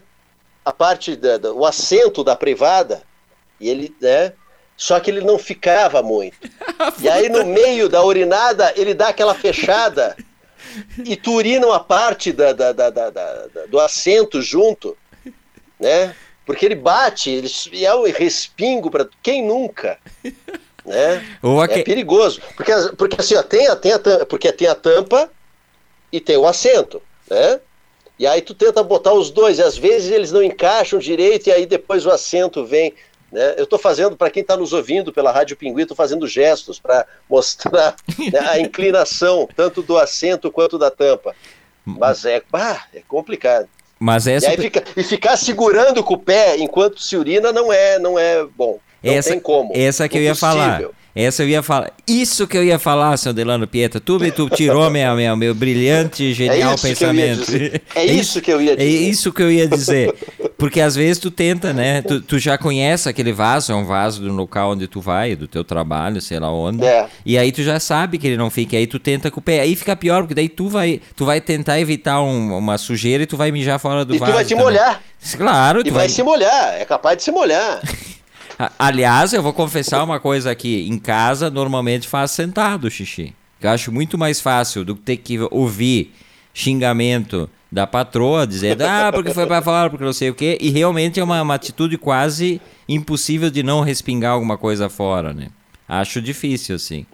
[0.64, 3.02] a parte, da, da, o assento da privada,
[3.60, 4.34] e ele, né,
[4.78, 6.38] só que ele não ficava muito.
[7.02, 10.16] e aí no meio da urinada, ele dá aquela fechada,
[11.04, 13.10] e tu urina uma parte da, da, da, da,
[13.68, 14.96] do assento junto,
[15.80, 16.16] né?
[16.46, 19.98] Porque ele bate, ele é um respingo para quem nunca.
[20.86, 21.26] Né?
[21.80, 22.42] É perigoso.
[22.58, 25.32] Porque, porque assim, ó, tem, a, tem a, porque tem a tampa
[26.12, 27.02] e tem o assento.
[27.30, 27.62] Né?
[28.20, 31.52] E aí tu tenta botar os dois, e às vezes eles não encaixam direito, e
[31.52, 32.94] aí depois o assento vem.
[33.32, 33.56] Né?
[33.58, 37.08] Eu estou fazendo, para quem está nos ouvindo pela Rádio Pinguim, estou fazendo gestos para
[37.30, 37.96] mostrar
[38.32, 41.36] né, a inclinação, tanto do assento quanto da tampa.
[41.86, 43.68] Mas é, bah, é complicado.
[44.04, 44.54] Mas essa...
[44.54, 48.44] e, fica, e ficar segurando com o pé enquanto se urina não é, não é
[48.44, 48.78] bom.
[49.02, 49.72] Não essa, tem como.
[49.74, 50.82] Essa que eu ia falar.
[51.16, 51.92] Essa eu ia falar.
[52.08, 54.00] Isso que eu ia falar, seu Delano Pietro.
[54.00, 57.44] Tu, tu tirou minha, minha, meu brilhante, é genial é pensamento.
[57.96, 58.88] É isso que eu ia dizer.
[58.88, 60.14] É isso que eu ia dizer.
[60.58, 62.02] Porque às vezes tu tenta, né?
[62.02, 65.48] Tu, tu já conhece aquele vaso, é um vaso do local onde tu vai, do
[65.48, 66.84] teu trabalho, sei lá onde.
[66.84, 67.08] É.
[67.26, 68.76] E aí tu já sabe que ele não fica.
[68.76, 69.60] Aí tu tenta com o pé.
[69.60, 73.28] Aí fica pior, porque daí tu vai, tu vai tentar evitar um, uma sujeira e
[73.28, 74.32] tu vai mijar fora do e vaso.
[74.32, 74.66] E tu vai te também.
[74.66, 75.02] molhar.
[75.38, 76.74] Claro, e vai, vai se molhar.
[76.74, 77.82] É capaz de se molhar.
[78.78, 80.88] Aliás, eu vou confessar uma coisa aqui.
[80.88, 83.34] Em casa, normalmente faz sentado o xixi.
[83.62, 86.14] Eu acho muito mais fácil do que ter que ouvir
[86.54, 90.58] xingamento da patroa, dizendo, ah, porque foi para fora, porque não sei o quê.
[90.62, 95.48] E realmente é uma, uma atitude quase impossível de não respingar alguma coisa fora, né?
[95.88, 97.06] Acho difícil, assim.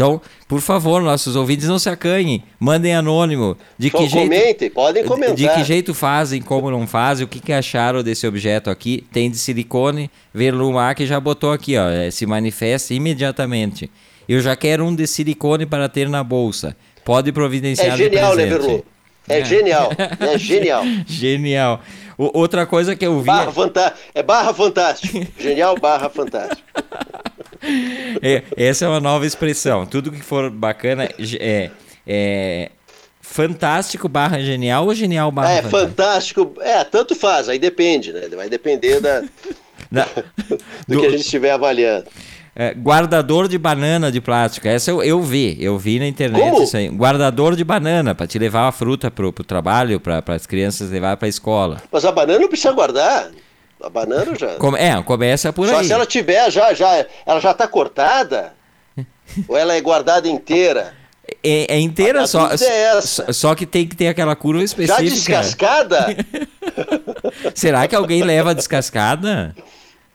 [0.00, 3.54] Então, por favor, nossos ouvintes não se acanhem, mandem anônimo.
[3.78, 5.34] De que jeito, comentem, podem comentar.
[5.34, 9.04] De que jeito fazem, como não fazem, o que, que acharam desse objeto aqui?
[9.12, 13.90] Tem de silicone, Verlumar que já botou aqui, ó, é, se manifesta imediatamente.
[14.26, 16.74] Eu já quero um de silicone para ter na bolsa.
[17.04, 18.82] Pode providenciar É genial, né, Verlu?
[19.28, 20.82] É, é, genial, é genial.
[21.06, 21.80] genial.
[22.16, 23.26] O, outra coisa que eu vi.
[23.26, 23.94] Barra fanta...
[24.14, 25.26] É barra fantástico.
[25.38, 26.62] Genial barra fantástico.
[28.22, 29.86] É, essa é uma nova expressão.
[29.86, 31.70] Tudo que for bacana é,
[32.06, 32.70] é
[33.20, 36.44] fantástico barra genial ou genial barra É, fantástico.
[36.46, 36.54] fantástico.
[36.60, 38.22] É, tanto faz, aí depende, né?
[38.34, 39.22] Vai depender da,
[39.90, 40.58] da do,
[40.96, 42.06] do que a gente estiver avaliando.
[42.54, 44.66] É, guardador de banana de plástico.
[44.66, 46.64] Essa eu, eu vi, eu vi na internet Como?
[46.64, 46.88] isso aí.
[46.88, 51.16] Guardador de banana, para te levar a fruta pro, pro trabalho, para as crianças levar
[51.16, 51.80] para a escola.
[51.92, 53.30] Mas a banana não precisa guardar.
[53.82, 54.56] A banana já.
[54.56, 55.86] Come, é, começa por Só aí.
[55.86, 58.52] se ela tiver, já, já, ela já tá cortada?
[59.48, 60.94] ou ela é guardada inteira?
[61.42, 63.32] É, é inteira só, é só.
[63.32, 65.02] Só que tem que ter aquela curva específica.
[65.02, 66.16] Já descascada?
[67.54, 69.54] Será que alguém leva descascada?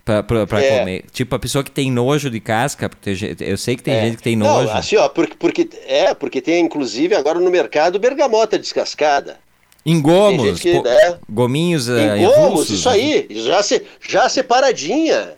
[0.03, 0.79] Pra, pra, pra é.
[0.79, 1.05] comer.
[1.11, 4.01] Tipo, a pessoa que tem nojo de casca, porque eu sei que tem é.
[4.01, 4.67] gente que tem nojo.
[4.67, 9.39] Não, assim, ó, porque, porque, é, porque tem inclusive agora no mercado bergamota descascada.
[9.85, 11.19] Em gomos, que, né?
[11.29, 15.35] gominhos Em uh, gomos, isso aí, já, se, já separadinha.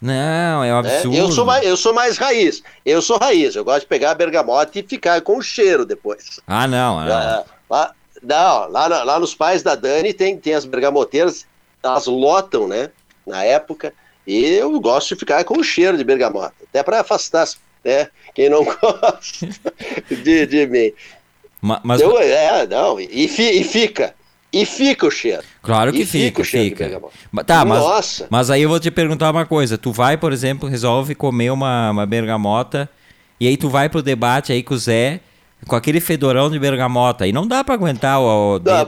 [0.00, 1.16] Não, é um absurdo.
[1.16, 2.62] É, eu, sou mais, eu sou mais raiz.
[2.84, 3.54] Eu sou raiz.
[3.54, 6.40] Eu gosto de pegar a bergamota e ficar com o cheiro depois.
[6.46, 7.00] Ah, não.
[7.00, 7.06] não.
[7.06, 11.46] Lá, lá, não, lá, lá nos pais da Dani tem, tem as bergamoteiras,
[11.82, 12.90] elas lotam, né?
[13.26, 13.94] Na época.
[14.26, 17.46] E eu gosto de ficar com o cheiro de bergamota, até para afastar
[17.84, 19.46] né, quem não gosta
[20.10, 20.92] de, de mim.
[21.64, 22.00] Mas, mas...
[22.02, 24.14] Eu, é, não, e, fi, e, fica.
[24.52, 25.42] E fica o cheiro.
[25.62, 26.84] Claro que e fica, fica.
[26.84, 27.42] fica.
[27.42, 28.26] Tá, mas, Nossa.
[28.28, 29.78] mas aí eu vou te perguntar uma coisa.
[29.78, 32.86] Tu vai, por exemplo, resolve comer uma, uma bergamota
[33.40, 35.20] e aí tu vai pro debate aí com o Zé
[35.66, 37.26] com aquele fedorão de bergamota.
[37.26, 38.56] E não dá para aguentar o...
[38.56, 38.86] o não,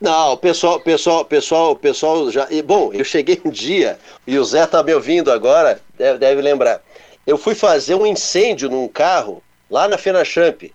[0.00, 2.48] não, o pessoal, pessoal, pessoal, pessoal já.
[2.50, 6.42] E, bom, eu cheguei um dia, e o Zé tá me ouvindo agora, deve, deve
[6.42, 6.80] lembrar.
[7.24, 10.74] Eu fui fazer um incêndio num carro lá na Fenachamp.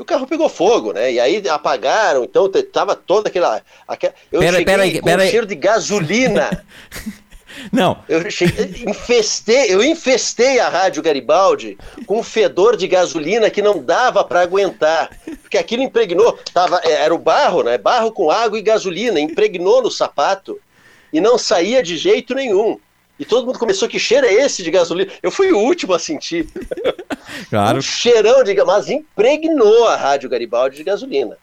[0.00, 1.12] E o carro pegou fogo, né?
[1.12, 3.60] E aí apagaram, então tava toda aquela.
[3.86, 6.64] aquela eu pera, cheguei pera aí, com cheiro de gasolina.
[7.70, 8.02] Não.
[8.08, 13.82] Eu cheguei, infestei, eu infestei a Rádio Garibaldi com um fedor de gasolina que não
[13.82, 15.10] dava para aguentar.
[15.42, 17.76] Porque aquilo impregnou, tava, é, era o barro, né?
[17.76, 20.58] Barro com água e gasolina, impregnou no sapato
[21.12, 22.78] e não saía de jeito nenhum.
[23.20, 25.12] E todo mundo começou, que cheiro é esse de gasolina?
[25.22, 26.48] Eu fui o último a sentir.
[27.48, 27.78] Claro.
[27.78, 31.38] Um cheirão de mas impregnou a Rádio Garibaldi de gasolina.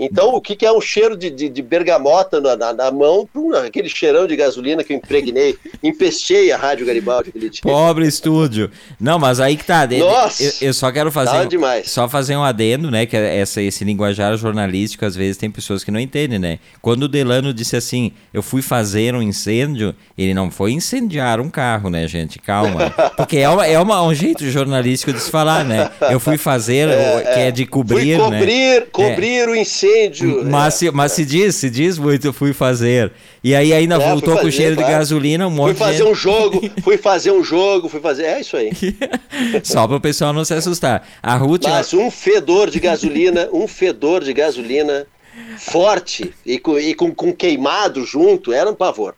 [0.00, 3.28] Então, o que, que é um cheiro de, de, de bergamota na, na, na mão,
[3.66, 7.60] aquele cheirão de gasolina que eu impregnei, empestei a Rádio Garibaldi aquele dia.
[7.62, 8.70] Pobre estúdio.
[8.98, 9.86] Não, mas aí que tá.
[9.86, 11.46] Nossa, eu, eu só quero fazer.
[11.46, 11.90] demais.
[11.90, 13.04] Só fazer um adendo, né?
[13.04, 16.58] Que essa, esse linguajar jornalístico, às vezes, tem pessoas que não entendem, né?
[16.80, 21.50] Quando o Delano disse assim, eu fui fazer um incêndio, ele não foi incendiar um
[21.50, 22.38] carro, né, gente?
[22.38, 22.90] Calma.
[23.18, 25.90] Porque é, uma, é uma, um jeito jornalístico de se falar, né?
[26.10, 28.16] Eu fui fazer, é, que é de cobrir.
[28.16, 28.86] Fui cobrir, né?
[28.90, 29.46] cobrir é.
[29.46, 30.44] o incêndio incêndio.
[30.44, 33.12] Mas, se, mas se diz, se diz muito, fui fazer.
[33.42, 34.90] E aí ainda é, voltou fazer, com cheiro claro.
[34.90, 38.24] de gasolina, um monte Fui fazer um jogo, fui fazer um jogo, fui fazer.
[38.24, 38.70] É isso aí.
[39.62, 41.06] Só para o pessoal não se assustar.
[41.22, 41.64] A Ruth.
[41.64, 45.06] Mas um fedor de gasolina, um fedor de gasolina
[45.58, 49.14] forte e com, e com, com queimado junto, era um pavor.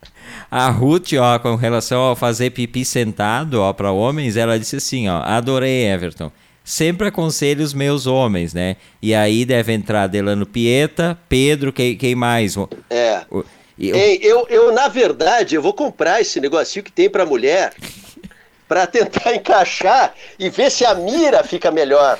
[0.49, 5.09] A Ruth, ó, com relação a fazer pipi sentado, ó, para homens, ela disse assim,
[5.09, 6.31] ó, adorei Everton
[6.63, 8.77] sempre aconselho os meus homens, né?
[9.01, 12.55] E aí deve entrar Delano Pieta, Pedro, quem, quem mais?
[12.89, 13.23] É.
[13.29, 13.43] O,
[13.77, 13.95] eu...
[13.95, 17.73] Ei, eu, eu, na verdade, eu vou comprar esse negocinho que tem para mulher
[18.67, 22.17] para tentar encaixar e ver se a mira fica melhor.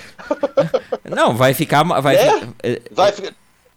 [1.09, 1.83] Não, vai ficar.
[1.83, 2.29] Vai, é?
[2.91, 3.13] vai,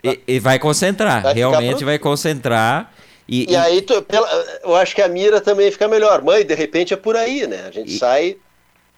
[0.03, 2.93] e, e, vai concentrar, vai realmente vai concentrar.
[3.29, 4.29] E, e aí, tu, pela,
[4.63, 6.23] eu acho que a mira também fica melhor.
[6.23, 7.65] Mãe, de repente é por aí, né?
[7.67, 8.37] A gente e, sai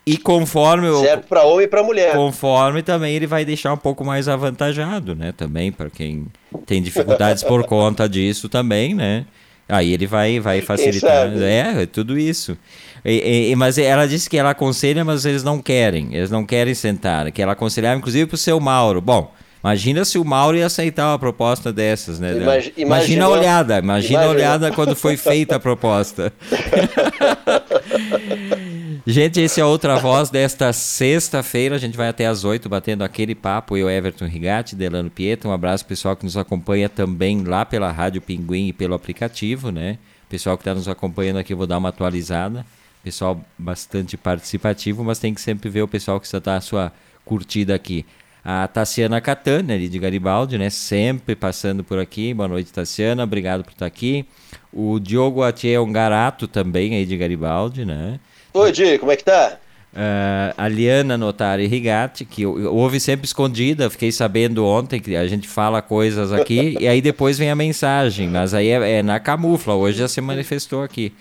[0.09, 2.15] e conforme serve para homem e para mulher.
[2.15, 5.35] Conforme também ele vai deixar um pouco mais avantajado, né?
[5.37, 6.27] Também para quem
[6.65, 9.27] tem dificuldades por conta disso também, né?
[9.69, 12.57] Aí ele vai vai facilitar, é, é, tudo isso.
[13.05, 16.75] E, e, mas ela disse que ela aconselha, mas eles não querem, eles não querem
[16.75, 19.03] sentar, que ela aconselhava inclusive para o seu Mauro.
[19.03, 19.31] Bom,
[19.63, 22.37] Imagina se o Mauro ia aceitar uma proposta dessas, né?
[22.37, 26.33] Imag imagina a olhada, imagina a olhada quando foi feita a proposta.
[29.07, 31.77] Gente, esse é outra voz desta sexta-feira.
[31.77, 33.77] A gente vai até às oito batendo aquele papo.
[33.77, 35.51] Eu, Everton Rigatti, Delano Pietro.
[35.51, 39.99] Um abraço pessoal que nos acompanha também lá pela Rádio Pinguim e pelo aplicativo, né?
[40.29, 42.65] Pessoal que está nos acompanhando aqui, eu vou dar uma atualizada.
[43.03, 46.93] Pessoal bastante participativo, mas tem que sempre ver o pessoal que está a sua
[47.25, 48.05] curtida aqui.
[48.45, 50.71] A Tassiana Catana, ali de Garibaldi, né?
[50.71, 52.33] Sempre passando por aqui.
[52.33, 53.25] Boa noite, Tassiana.
[53.25, 54.27] Obrigado por estar aqui.
[54.73, 58.19] O Diogo Atier Ongarato também aí de Garibaldi, né?
[58.59, 59.57] Oi, Di, como é que tá?
[59.95, 65.47] Uh, a Liana Notari Rigatti, que ouve sempre escondida, fiquei sabendo ontem que a gente
[65.47, 69.75] fala coisas aqui e aí depois vem a mensagem, mas aí é, é na camufla,
[69.75, 71.15] hoje já se manifestou aqui.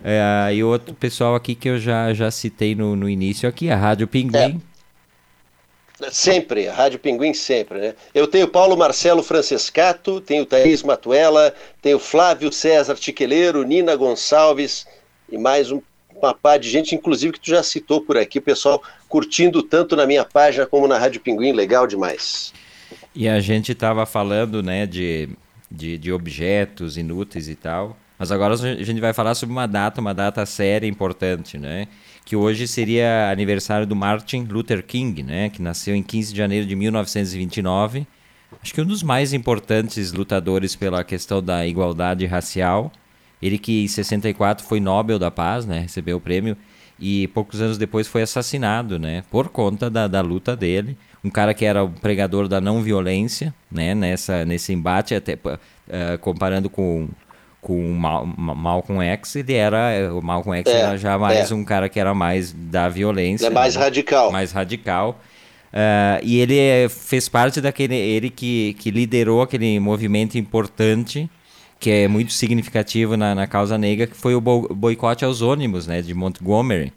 [0.00, 3.76] Uh, e outro pessoal aqui que eu já, já citei no, no início aqui, a
[3.76, 4.62] Rádio Pinguim.
[6.00, 6.10] É.
[6.12, 7.94] Sempre, a Rádio Pinguim sempre, né?
[8.14, 14.86] Eu tenho Paulo Marcelo Francescato, tenho Thaís Matuela, tenho Flávio César Tiqueleiro, Nina Gonçalves
[15.28, 15.80] e mais um
[16.18, 20.06] uma pá de gente, inclusive que tu já citou por aqui, pessoal curtindo tanto na
[20.06, 22.52] minha página como na Rádio Pinguim, legal demais.
[23.14, 25.28] E a gente estava falando, né, de,
[25.70, 30.00] de, de, objetos inúteis e tal, mas agora a gente vai falar sobre uma data,
[30.00, 31.88] uma data séria importante, né,
[32.24, 36.66] que hoje seria aniversário do Martin Luther King, né, que nasceu em 15 de janeiro
[36.66, 38.06] de 1929,
[38.62, 42.92] acho que um dos mais importantes lutadores pela questão da igualdade racial,
[43.40, 45.80] ele que em 64 foi Nobel da Paz, né?
[45.80, 46.56] Recebeu o prêmio
[46.98, 49.22] e poucos anos depois foi assassinado, né?
[49.30, 50.96] Por conta da, da luta dele.
[51.22, 53.94] Um cara que era o pregador da não violência, né?
[53.94, 57.08] Nessa, nesse embate, até uh, comparando com
[57.60, 61.54] com Mal, Malcolm X, ele era o Malcolm X é, era já mais é.
[61.54, 63.82] um cara que era mais da violência, ele é mais né?
[63.82, 65.20] radical, mais radical.
[65.72, 71.28] Uh, e ele fez parte daquele, ele que, que liderou aquele movimento importante
[71.78, 76.02] que é muito significativo na, na causa negra, que foi o boicote aos ônibus né,
[76.02, 76.92] de Montgomery.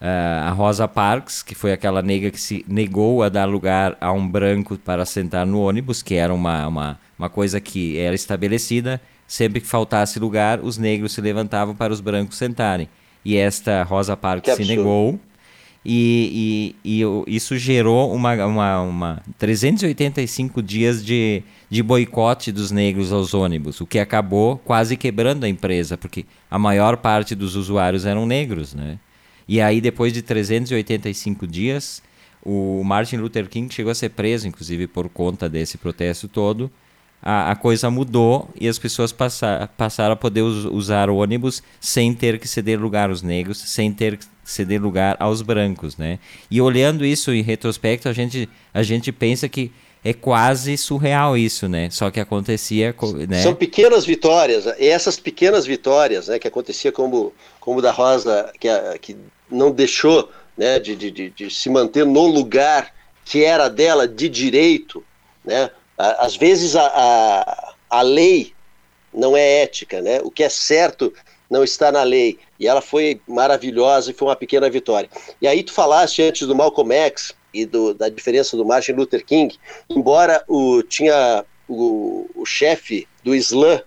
[0.00, 4.12] Uh, a Rosa Parks, que foi aquela negra que se negou a dar lugar a
[4.12, 9.00] um branco para sentar no ônibus, que era uma, uma, uma coisa que era estabelecida.
[9.26, 12.88] Sempre que faltasse lugar, os negros se levantavam para os brancos sentarem.
[13.24, 15.18] E esta Rosa Parks se negou
[15.84, 23.12] e, e, e, isso gerou uma, uma, uma 385 dias de, de boicote dos negros
[23.12, 28.06] aos ônibus, o que acabou quase quebrando a empresa, porque a maior parte dos usuários
[28.06, 28.98] eram negros, né?
[29.46, 32.02] E aí, depois de 385 dias,
[32.42, 36.70] o Martin Luther King chegou a ser preso, inclusive, por conta desse protesto todo.
[37.26, 42.12] A, a coisa mudou e as pessoas passar, passaram a poder us, usar ônibus sem
[42.12, 46.18] ter que ceder lugar aos negros, sem ter ceder lugar aos brancos, né?
[46.50, 49.72] E olhando isso em retrospecto, a gente, a gente pensa que
[50.04, 51.88] é quase surreal isso, né?
[51.90, 52.94] Só que acontecia,
[53.26, 53.42] né?
[53.42, 58.68] São pequenas vitórias, e essas pequenas vitórias, né, que acontecia como como da Rosa, que,
[59.00, 59.16] que
[59.50, 62.92] não deixou, né, de, de, de, de se manter no lugar
[63.24, 65.02] que era dela de direito,
[65.42, 65.70] né?
[65.96, 68.52] Às vezes a, a, a lei
[69.12, 70.20] não é ética, né?
[70.22, 71.12] O que é certo
[71.48, 72.38] não está na lei.
[72.58, 75.08] E ela foi maravilhosa e foi uma pequena vitória.
[75.40, 79.24] E aí tu falaste antes do Malcolm X e do, da diferença do Martin Luther
[79.24, 79.56] King,
[79.88, 83.80] embora o tinha o, o chefe do Islã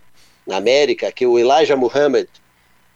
[0.45, 2.27] na América, que é o Elijah Muhammad,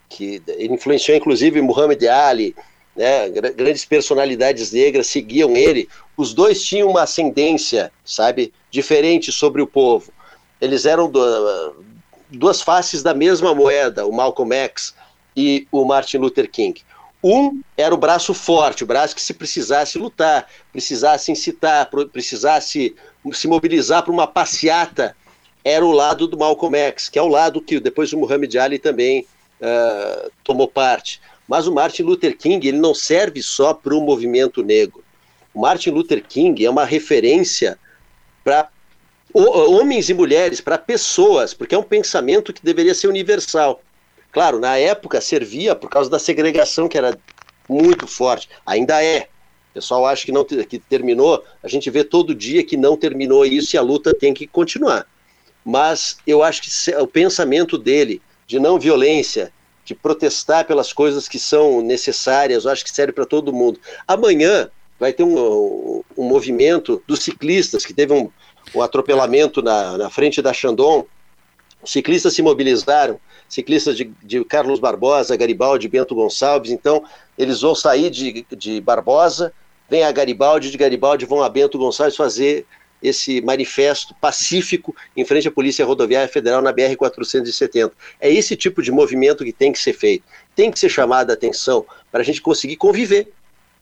[0.08, 2.56] que influenciou inclusive Muhammad Ali,
[2.96, 9.68] né, grandes personalidades negras seguiam ele, os dois tinham uma ascendência, sabe, diferente sobre o
[9.68, 10.12] povo.
[10.60, 11.76] Eles eram do,
[12.30, 14.96] duas faces da mesma moeda, o Malcolm X
[15.36, 16.82] e o Martin Luther King.
[17.24, 22.96] Um era o braço forte, o braço que se precisasse lutar, precisasse incitar, precisasse
[23.32, 25.16] se mobilizar para uma passeata,
[25.64, 28.80] era o lado do Malcolm X, que é o lado que depois o Muhammad Ali
[28.80, 29.28] também
[29.62, 31.22] uh, tomou parte.
[31.48, 35.04] Mas o Martin Luther King ele não serve só para o movimento negro.
[35.54, 37.78] O Martin Luther King é uma referência
[38.44, 38.70] para
[39.34, 43.82] homens e mulheres, para pessoas, porque é um pensamento que deveria ser universal.
[44.32, 47.18] Claro, na época servia por causa da segregação que era
[47.68, 49.28] muito forte, ainda é.
[49.72, 53.46] O pessoal acha que não que terminou, a gente vê todo dia que não terminou
[53.46, 55.08] isso e a luta tem que continuar.
[55.64, 59.54] Mas eu acho que o pensamento dele de não violência,
[59.86, 63.80] de protestar pelas coisas que são necessárias, eu acho que serve para todo mundo.
[64.06, 64.70] Amanhã
[65.02, 68.30] vai ter um, um movimento dos ciclistas que teve um,
[68.76, 71.08] um atropelamento na, na frente da Chandon.
[71.84, 76.70] Ciclistas se mobilizaram, ciclistas de, de Carlos Barbosa, Garibaldi, Bento Gonçalves.
[76.70, 77.04] Então,
[77.36, 79.52] eles vão sair de, de Barbosa,
[79.90, 82.68] vem a Garibaldi, de Garibaldi vão a Bento Gonçalves fazer
[83.02, 87.92] esse manifesto pacífico em frente à Polícia Rodoviária Federal na BR-470.
[88.20, 90.24] É esse tipo de movimento que tem que ser feito.
[90.56, 93.34] Tem que ser chamada a atenção para a gente conseguir conviver.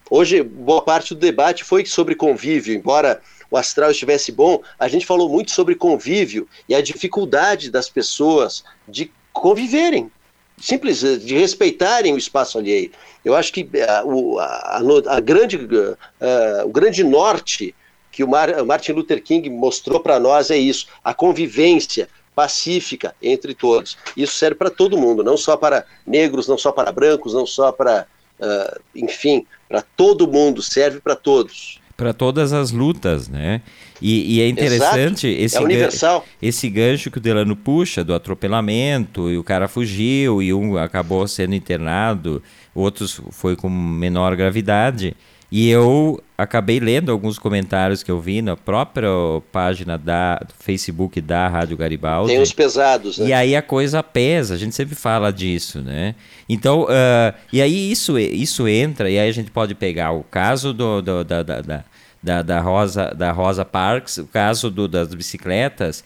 [0.10, 5.05] Hoje, boa parte do debate foi sobre convívio, embora o astral estivesse bom, a gente
[5.05, 10.12] falou muito sobre convívio e a dificuldade das pessoas de conviverem,
[10.57, 12.91] simples, de respeitarem o espaço alheio.
[13.24, 17.76] Eu acho que uh, o, a, a, grande, uh, o grande norte
[18.12, 23.53] que o, Mar, Martin Luther King mostrou para nós é isso: a convivência pacífica entre
[23.53, 23.97] todos.
[24.16, 27.72] Isso serve para todo mundo, não só para negros, não só para brancos, não só
[27.72, 28.07] para,
[28.39, 33.61] uh, enfim, para todo mundo, serve para todos para todas as lutas, né?
[34.01, 36.25] E, e é interessante esse, é universal.
[36.41, 41.27] esse gancho que o Delano puxa do atropelamento, e o cara fugiu, e um acabou
[41.27, 42.41] sendo internado,
[42.73, 45.13] outros foi com menor gravidade.
[45.52, 49.10] E eu acabei lendo alguns comentários que eu vi na própria
[49.52, 52.32] página da Facebook da Rádio Garibaldi.
[52.32, 53.28] Tem os pesados, né?
[53.28, 56.14] E aí a coisa pesa, a gente sempre fala disso, né?
[56.47, 60.72] Então, uh, e aí isso, isso entra, e aí a gente pode pegar o caso
[60.72, 61.84] do, do da, da,
[62.22, 66.04] da, da, Rosa, da Rosa Parks, o caso do, das bicicletas,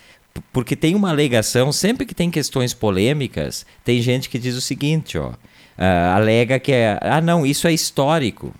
[0.53, 5.17] porque tem uma alegação, sempre que tem questões polêmicas, tem gente que diz o seguinte,
[5.17, 8.53] ó, uh, alega que é, ah não, isso é histórico.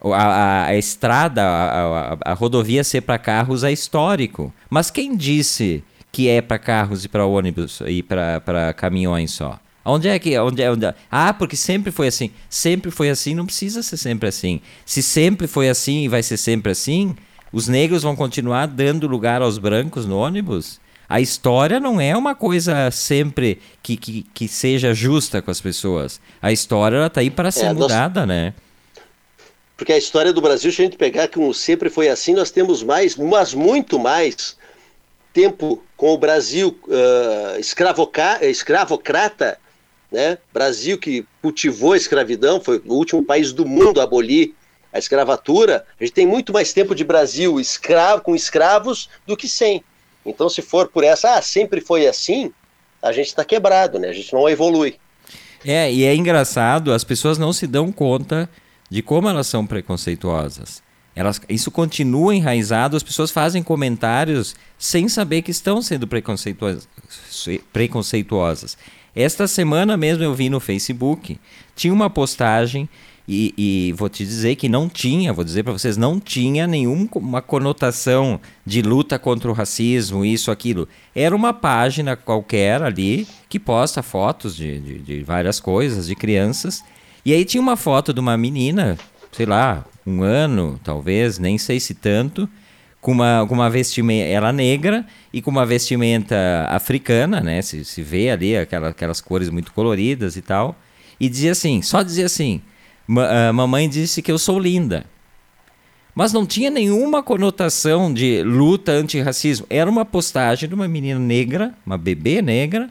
[0.00, 4.52] A, a, a estrada, a, a, rodovia ser para carros é histórico.
[4.70, 5.82] Mas quem disse
[6.12, 9.58] que é para carros e para ônibus e para caminhões só?
[9.84, 10.38] Onde é que.
[10.38, 10.94] Onde é, onde é?
[11.10, 12.30] Ah, porque sempre foi assim.
[12.48, 14.60] Sempre foi assim, não precisa ser sempre assim.
[14.84, 17.16] Se sempre foi assim e vai ser sempre assim,
[17.52, 20.80] os negros vão continuar dando lugar aos brancos no ônibus?
[21.08, 26.20] A história não é uma coisa sempre que, que, que seja justa com as pessoas.
[26.42, 28.28] A história está aí para ser é, mudada, nós...
[28.28, 28.54] né?
[29.78, 32.82] Porque a história do Brasil, se a gente pegar como sempre foi assim, nós temos
[32.82, 34.58] mais, mas muito mais
[35.32, 39.58] tempo com o Brasil uh, escravocrata
[40.10, 40.38] né?
[40.52, 44.54] Brasil que cultivou a escravidão, foi o último país do mundo a abolir
[44.92, 45.84] a escravatura.
[46.00, 49.84] A gente tem muito mais tempo de Brasil escravo com escravos do que sem.
[50.24, 52.52] Então, se for por essa, ah, sempre foi assim,
[53.02, 54.08] a gente está quebrado, né?
[54.08, 54.96] A gente não evolui.
[55.64, 58.48] É, e é engraçado, as pessoas não se dão conta
[58.90, 60.82] de como elas são preconceituosas.
[61.14, 66.88] Elas, isso continua enraizado, as pessoas fazem comentários sem saber que estão sendo preconceituosas.
[67.72, 68.78] preconceituosas.
[69.16, 71.40] Esta semana mesmo eu vi no Facebook,
[71.74, 72.88] tinha uma postagem
[73.30, 77.42] e, e, vou te dizer que não tinha, vou dizer para vocês, não tinha nenhuma
[77.42, 80.88] conotação de luta contra o racismo, isso, aquilo.
[81.14, 86.82] Era uma página qualquer ali que posta fotos de, de, de várias coisas, de crianças.
[87.28, 88.96] E aí tinha uma foto de uma menina,
[89.32, 92.48] sei lá, um ano, talvez, nem sei se tanto,
[93.02, 96.34] com uma, com uma vestimenta, ela negra e com uma vestimenta
[96.70, 97.60] africana, né?
[97.60, 100.74] Se, se vê ali aquela, aquelas cores muito coloridas e tal.
[101.20, 102.62] E dizia assim, só dizia assim,
[103.10, 105.04] ah, mamãe disse que eu sou linda.
[106.14, 109.66] Mas não tinha nenhuma conotação de luta antirracismo.
[109.68, 112.88] Era uma postagem de uma menina negra, uma bebê negra.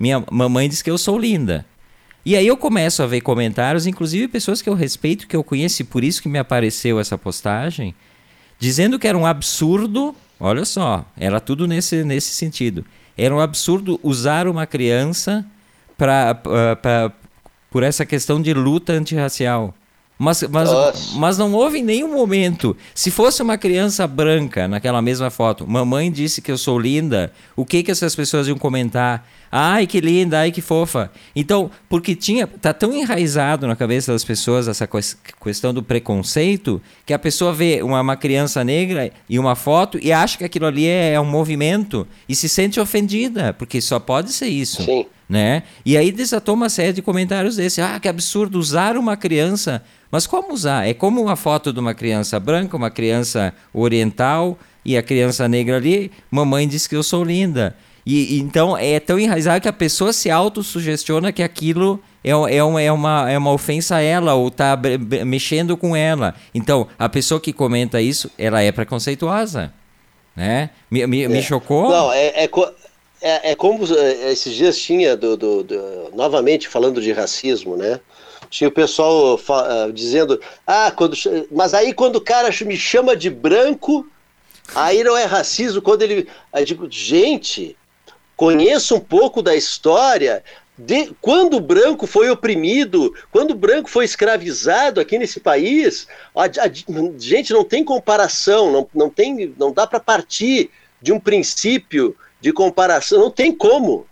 [0.00, 1.66] Minha mamãe disse que eu sou linda.
[2.26, 5.82] E aí eu começo a ver comentários, inclusive pessoas que eu respeito, que eu conheço,
[5.82, 7.94] e por isso que me apareceu essa postagem,
[8.58, 12.84] dizendo que era um absurdo, olha só, era tudo nesse, nesse sentido.
[13.16, 15.46] Era um absurdo usar uma criança
[15.96, 17.12] pra, pra, pra
[17.70, 19.72] por essa questão de luta antirracial.
[20.18, 22.74] Mas, mas, mas não houve em nenhum momento.
[22.94, 27.66] Se fosse uma criança branca naquela mesma foto, mamãe disse que eu sou linda, o
[27.66, 29.28] que, que essas pessoas iam comentar?
[29.52, 31.10] Ai, que linda, ai, que fofa.
[31.34, 32.46] Então, porque tinha.
[32.46, 34.88] Tá tão enraizado na cabeça das pessoas essa
[35.42, 40.12] questão do preconceito que a pessoa vê uma, uma criança negra e uma foto e
[40.12, 44.32] acha que aquilo ali é, é um movimento e se sente ofendida, porque só pode
[44.32, 44.82] ser isso.
[44.82, 45.06] Sim.
[45.28, 45.64] Né?
[45.84, 47.80] E aí desatou uma série de comentários desse.
[47.80, 49.82] Ah, que absurdo usar uma criança.
[50.10, 50.88] Mas como usar?
[50.88, 55.76] É como uma foto de uma criança branca, uma criança oriental e a criança negra
[55.76, 56.12] ali.
[56.30, 57.74] Mamãe diz que eu sou linda.
[58.06, 62.80] E, então é tão enraizado que a pessoa se autossugestiona que aquilo é, é, uma,
[62.80, 64.78] é, uma, é uma ofensa a ela ou está
[65.26, 66.34] mexendo com ela.
[66.54, 69.72] Então, a pessoa que comenta isso, ela é preconceituosa.
[70.36, 70.70] Né?
[70.90, 71.28] Me, me, é.
[71.28, 71.88] me chocou?
[71.88, 72.50] Não, é, é,
[73.20, 78.00] é, é como é, esses dias tinha, do, do, do, novamente falando de racismo, né?
[78.50, 81.16] Tinha o pessoal uh, dizendo, ah, quando,
[81.50, 84.06] mas aí quando o cara me chama de branco,
[84.74, 85.82] aí não é racismo.
[85.82, 86.28] Quando ele.
[86.52, 87.76] Aí digo, gente,
[88.36, 90.44] conheça um pouco da história.
[90.78, 96.44] de, quando o branco foi oprimido, quando o branco foi escravizado aqui nesse país, a,
[96.44, 100.70] a, gente não tem comparação, não, não, tem, não dá para partir
[101.02, 102.16] de um princípio
[102.46, 104.06] de comparação, não tem como.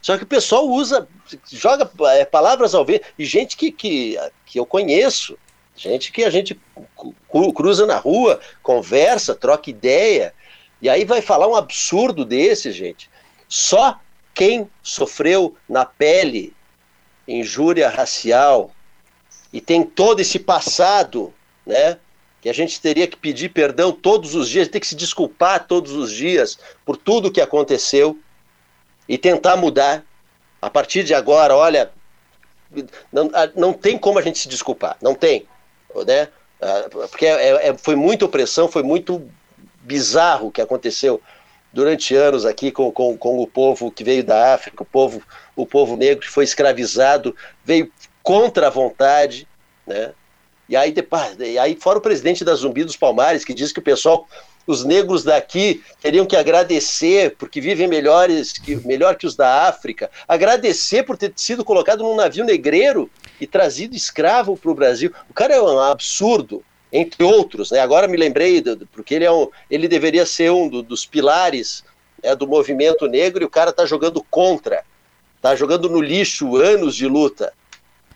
[0.00, 1.06] Só que o pessoal usa,
[1.52, 5.36] joga é, palavras ao vento, e gente que, que, que eu conheço,
[5.76, 6.58] gente que a gente
[7.54, 10.32] cruza na rua, conversa, troca ideia,
[10.80, 13.10] e aí vai falar um absurdo desse, gente.
[13.46, 14.00] Só
[14.32, 16.54] quem sofreu na pele
[17.28, 18.70] injúria racial
[19.52, 21.34] e tem todo esse passado,
[21.66, 21.98] né?
[22.44, 25.92] Que a gente teria que pedir perdão todos os dias, ter que se desculpar todos
[25.92, 28.18] os dias por tudo que aconteceu
[29.08, 30.04] e tentar mudar.
[30.60, 31.90] A partir de agora, olha,
[33.10, 35.46] não, não tem como a gente se desculpar, não tem,
[36.04, 36.28] né?
[36.60, 39.26] Ah, porque é, é, foi muita opressão, foi muito
[39.80, 41.22] bizarro o que aconteceu
[41.72, 45.22] durante anos aqui com, com, com o povo que veio da África, o povo,
[45.56, 47.34] o povo negro que foi escravizado,
[47.64, 47.90] veio
[48.22, 49.48] contra a vontade,
[49.86, 50.12] né?
[50.68, 53.80] E aí, depois, e aí fora o presidente da Zumbi dos Palmares, que diz que
[53.80, 54.26] o pessoal,
[54.66, 60.10] os negros daqui teriam que agradecer porque vivem melhores que, melhor que os da África,
[60.26, 63.10] agradecer por ter sido colocado num navio negreiro
[63.40, 65.12] e trazido escravo para o Brasil.
[65.28, 67.72] O cara é um absurdo, entre outros.
[67.72, 67.80] Né?
[67.80, 71.84] Agora me lembrei, do, porque ele, é um, ele deveria ser um do, dos pilares
[72.22, 74.84] né, do movimento negro e o cara está jogando contra,
[75.36, 77.52] está jogando no lixo anos de luta.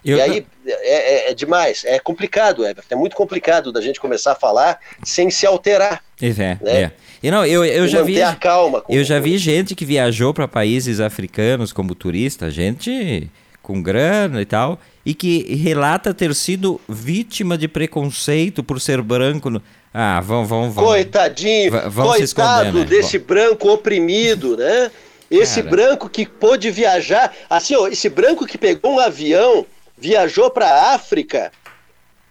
[0.05, 0.17] Eu...
[0.17, 4.33] E aí é, é, é, demais, é complicado, é, é muito complicado da gente começar
[4.33, 6.03] a falar sem se alterar.
[6.21, 6.59] É, né?
[6.65, 6.91] é.
[7.23, 8.85] E não, eu, eu já vi, a calma.
[8.89, 13.29] eu já vi gente que viajou para países africanos como turista, gente
[13.69, 19.51] com grana e tal, e que relata ter sido vítima de preconceito por ser branco.
[19.51, 19.63] No...
[19.93, 20.87] Ah, vão, vão, vão.
[20.87, 22.85] Coitadinho, vão coitado né?
[22.87, 24.91] desse branco oprimido, né?
[25.31, 25.77] Esse Cara.
[25.77, 29.67] branco que pôde viajar, assim, ó, esse branco que pegou um avião,
[30.01, 31.53] viajou para a África,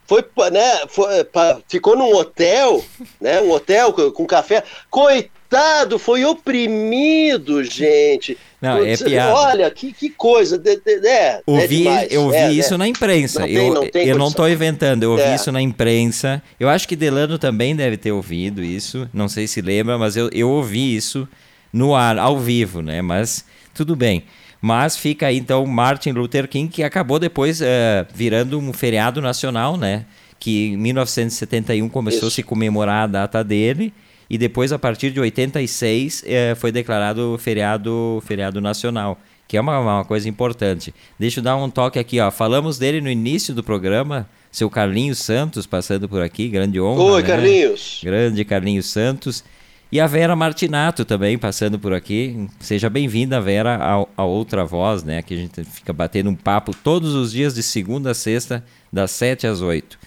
[0.06, 2.84] foi, né, foi, pra, ficou num hotel,
[3.20, 4.64] né, um hotel com, com café.
[4.90, 8.38] Coitado, foi oprimido, gente.
[8.62, 9.36] Não, é piada.
[9.36, 10.58] Olha, que, que coisa.
[10.58, 12.78] De, de, é, ouvi, é eu vi é, isso é.
[12.78, 13.42] na imprensa.
[13.42, 15.36] Não eu não, eu não estou inventando, eu ouvi é.
[15.36, 16.42] isso na imprensa.
[16.60, 19.08] Eu acho que Delano também deve ter ouvido isso.
[19.14, 21.28] Não sei se lembra, mas eu, eu ouvi isso
[21.72, 23.02] no ar, ao vivo, né?
[23.02, 24.24] Mas tudo bem.
[24.62, 27.66] Mas fica aí então Martin Luther King, que acabou depois uh,
[28.14, 30.06] virando um feriado nacional, né?
[30.40, 32.28] Que em 1971 começou isso.
[32.28, 33.94] a se comemorar a data dele
[34.30, 39.80] e depois a partir de 86 eh, foi declarado feriado feriado nacional que é uma,
[39.80, 43.64] uma coisa importante deixa eu dar um toque aqui ó falamos dele no início do
[43.64, 47.28] programa seu Carlinhos Santos passando por aqui grande honra oi né?
[47.28, 49.44] Carlinhos grande Carlinhos Santos
[49.92, 52.48] e a Vera Martinato também passando por aqui.
[52.60, 55.20] Seja bem-vinda, Vera, a, a, outra voz, né?
[55.20, 59.12] Aqui a gente fica batendo um papo todos os dias de segunda a sexta, das
[59.12, 59.98] 7 às 8.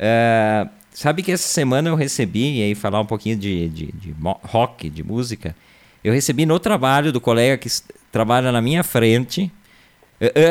[0.00, 4.14] Uh, Sabe que essa semana eu recebi, e aí falar um pouquinho de, de, de
[4.42, 5.54] rock, de música,
[6.02, 7.68] eu recebi no trabalho do colega que
[8.10, 9.50] trabalha na minha frente.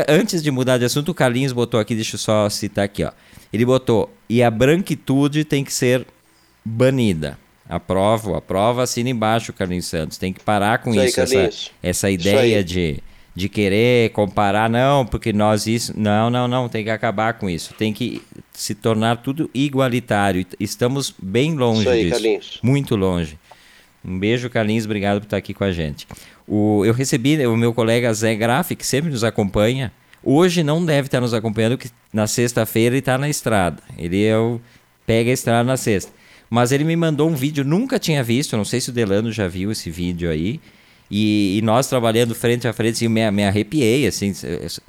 [0.08, 3.12] Antes de mudar de assunto, o Carlinhos botou aqui, deixa eu só citar aqui, ó.
[3.52, 6.08] Ele botou, e a branquitude tem que ser
[6.64, 7.38] banida.
[7.70, 10.18] Aprovo, aprova, assina embaixo, Carlinhos Santos.
[10.18, 13.02] Tem que parar com isso, isso aí, essa, essa ideia de
[13.40, 15.94] de querer comparar, não, porque nós isso.
[15.98, 17.74] Não, não, não, tem que acabar com isso.
[17.74, 20.46] Tem que se tornar tudo igualitário.
[20.60, 22.16] Estamos bem longe isso aí, disso.
[22.16, 22.60] Carlinhos.
[22.62, 23.40] Muito longe.
[24.04, 26.06] Um beijo, Carlinhos, obrigado por estar aqui com a gente.
[26.48, 29.92] O, eu recebi o meu colega Zé Graff, que sempre nos acompanha.
[30.22, 33.82] Hoje não deve estar nos acompanhando, que na sexta-feira ele está na estrada.
[33.98, 34.60] Ele é o,
[35.06, 36.12] pega a estrada na sexta.
[36.50, 39.48] Mas ele me mandou um vídeo, nunca tinha visto, não sei se o Delano já
[39.48, 40.60] viu esse vídeo aí
[41.12, 44.32] e, e, nós trabalhando frente a frente, assim, me, me arrepiei, assim,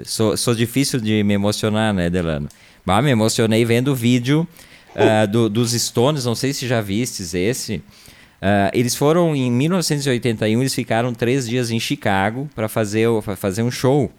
[0.04, 2.46] sou, sou difícil de me emocionar, né, Delano?
[2.84, 4.46] Mas me emocionei vendo o vídeo
[4.94, 7.76] uh, do, dos Stones, não sei se já vistes esse.
[7.76, 13.06] Uh, eles foram em 1981, eles ficaram três dias em Chicago para fazer,
[13.36, 14.12] fazer um show.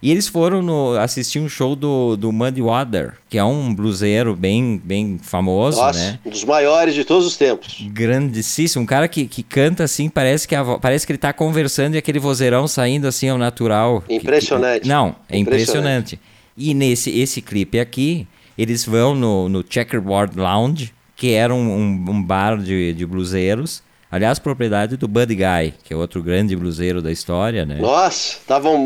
[0.00, 4.36] E eles foram no, assistir um show do, do Muddy Water, que é um bluseiro
[4.36, 6.18] bem, bem famoso, Nossa, né?
[6.24, 7.78] um dos maiores de todos os tempos.
[7.88, 11.96] Grandíssimo, um cara que, que canta assim, parece que, a, parece que ele está conversando
[11.96, 14.04] e aquele vozeirão saindo assim ao natural.
[14.08, 14.82] Impressionante.
[14.82, 16.14] Que, não, é impressionante.
[16.14, 16.20] impressionante.
[16.56, 18.26] E nesse esse clipe aqui,
[18.56, 23.82] eles vão no, no Checkerboard Lounge, que era um, um, um bar de, de bluseiros,
[24.10, 27.74] Aliás, propriedade do Buddy Guy, que é outro grande bluseiro da história, né?
[27.74, 28.78] Nossa, estavam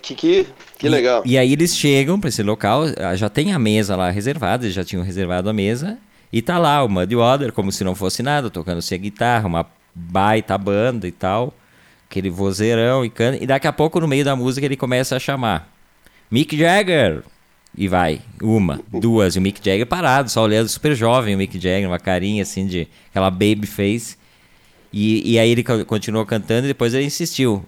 [0.00, 0.46] que, que,
[0.78, 1.22] que legal.
[1.24, 4.64] E, e aí eles chegam para esse local, ah, já tem a mesa lá reservada,
[4.64, 5.98] eles já tinham reservado a mesa,
[6.32, 9.66] e tá lá o Muddy Water, como se não fosse nada, tocando-se a guitarra, uma
[9.94, 11.52] baita banda e tal.
[12.08, 13.42] aquele vozeirão e canta.
[13.42, 15.70] E daqui a pouco, no meio da música, ele começa a chamar.
[16.30, 17.22] Mick Jagger!
[17.76, 21.54] E vai, uma, duas, e o Mick Jagger parado, só olhando, super jovem o Mick
[21.58, 24.16] Jagger, uma carinha assim de aquela baby face.
[24.92, 27.64] E, e aí ele continuou cantando e depois ele insistiu.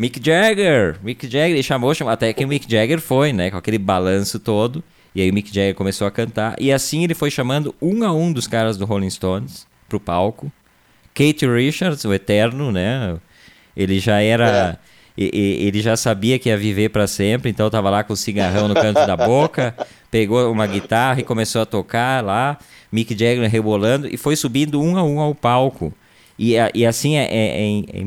[0.00, 3.58] Mick Jagger, Mick Jagger, ele chamou, chamou, até que o Mick Jagger foi, né, com
[3.58, 4.82] aquele balanço todo.
[5.14, 6.56] E aí o Mick Jagger começou a cantar.
[6.58, 10.50] E assim ele foi chamando um a um dos caras do Rolling Stones pro palco.
[11.12, 13.18] Kate Richards, o eterno, né?
[13.76, 14.78] Ele já era.
[15.18, 18.68] É ele já sabia que ia viver para sempre, então estava lá com o cigarrão
[18.68, 19.76] no canto da boca,
[20.10, 22.56] pegou uma guitarra e começou a tocar lá,
[22.90, 25.92] Mick Jagger rebolando e foi subindo um a um ao palco.
[26.38, 28.06] E, e assim é, é, é,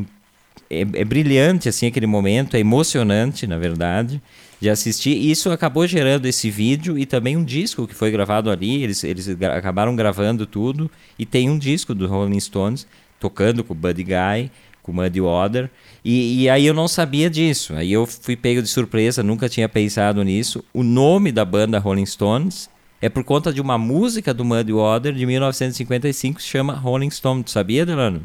[0.82, 4.22] é, brilhante assim aquele momento, é emocionante na verdade
[4.60, 5.12] de assistir.
[5.12, 8.84] E isso acabou gerando esse vídeo e também um disco que foi gravado ali.
[8.84, 12.88] Eles, eles acabaram gravando tudo e tem um disco do Rolling Stones
[13.20, 14.52] tocando com o Buddy Guy
[14.84, 15.72] com o Muddy Water.
[16.04, 17.74] E, e, aí eu não sabia disso.
[17.74, 20.64] Aí eu fui pego de surpresa, nunca tinha pensado nisso.
[20.74, 22.70] O nome da banda Rolling Stones
[23.02, 27.10] é por conta de uma música do Muddy Water de 1955 que se chama Rolling
[27.10, 27.44] Stone.
[27.44, 28.22] Tu sabia, Delano?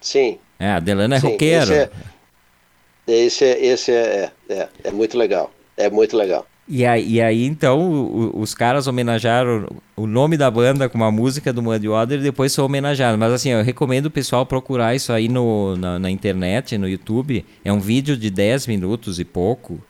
[0.00, 0.38] Sim.
[0.58, 1.62] É, a Delano é Sim, roqueiro.
[1.64, 1.90] Esse, é,
[3.06, 5.52] esse, é, esse é, é, é muito legal.
[5.76, 6.46] É muito legal.
[6.70, 11.10] E aí, e aí então, o, os caras homenagearam o nome da banda com uma
[11.10, 13.18] música do Muddy Water e depois são homenageados.
[13.18, 17.44] Mas assim, eu recomendo o pessoal procurar isso aí no, na, na, internet, no YouTube.
[17.64, 19.80] É um vídeo de 10 minutos e pouco.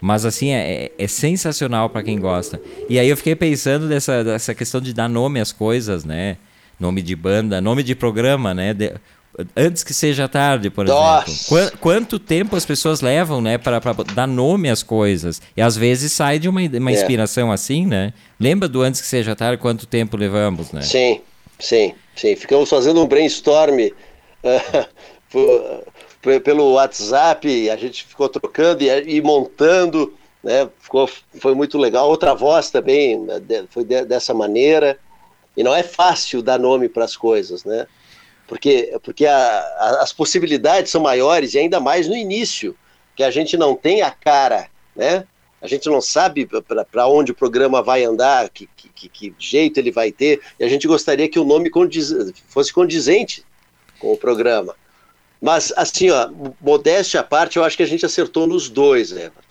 [0.00, 2.60] Mas assim, é, é, é sensacional para quem gosta.
[2.88, 6.36] E aí eu fiquei pensando dessa, dessa questão de dar nome às coisas, né?
[6.80, 8.74] Nome de banda, nome de programa, né?
[8.74, 8.92] De,
[9.56, 11.30] antes que seja tarde, por Nossa.
[11.30, 11.70] exemplo.
[11.70, 13.80] Qu quanto tempo as pessoas levam, né, para
[14.14, 15.40] dar nome às coisas?
[15.56, 16.94] E às vezes sai de uma, uma é.
[16.94, 18.12] inspiração assim, né?
[18.38, 20.82] Lembra do antes que seja tarde, quanto tempo levamos, né?
[20.82, 21.20] Sim,
[21.58, 22.34] sim, sim.
[22.36, 23.78] Ficamos fazendo um brainstorm
[25.34, 30.68] uh, pelo WhatsApp, a gente ficou trocando e, e montando, né?
[30.80, 31.08] Ficou,
[31.38, 32.08] foi muito legal.
[32.08, 34.98] Outra voz também né, foi de, dessa maneira.
[35.56, 37.86] E não é fácil dar nome para as coisas, né?
[38.48, 42.74] Porque, porque a, a, as possibilidades são maiores e ainda mais no início,
[43.14, 45.24] que a gente não tem a cara, né?
[45.60, 46.48] A gente não sabe
[46.90, 50.68] para onde o programa vai andar, que, que, que, jeito ele vai ter, e a
[50.68, 52.14] gente gostaria que o nome condiz,
[52.48, 53.44] fosse condizente
[53.98, 54.74] com o programa.
[55.42, 56.30] Mas, assim, ó,
[56.60, 59.42] modéstia à parte, eu acho que a gente acertou nos dois, Everton.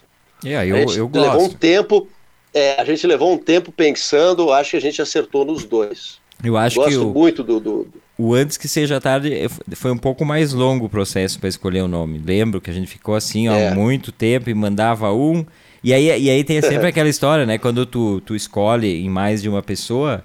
[0.46, 1.30] É, eu, eu gosto.
[1.30, 2.08] Levou um tempo,
[2.54, 6.20] é, a gente levou um tempo pensando, acho que a gente acertou nos dois.
[6.42, 9.98] Eu acho Gosto que o, muito do, do, o antes que seja tarde foi um
[9.98, 12.22] pouco mais longo o processo para escolher o nome.
[12.24, 13.70] Lembro que a gente ficou assim é.
[13.70, 15.46] há muito tempo e mandava um.
[15.84, 17.58] E aí, e aí tem sempre aquela história, né?
[17.58, 20.24] Quando tu, tu escolhe em mais de uma pessoa,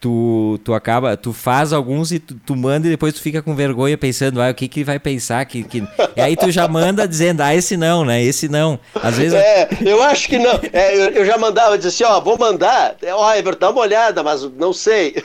[0.00, 3.54] tu, tu acaba, tu faz alguns e tu, tu, manda e depois tu fica com
[3.54, 5.82] vergonha pensando, ah, o que que vai pensar que, que...
[6.16, 8.22] E aí tu já manda dizendo, ah, esse não, né?
[8.22, 8.78] Esse não.
[8.94, 10.58] Às vezes É, eu acho que não.
[10.72, 12.96] É, eu, eu, já mandava, eu disse assim, ó, vou mandar.
[13.12, 15.16] Ó, oh, Everton, dá uma olhada, mas não sei.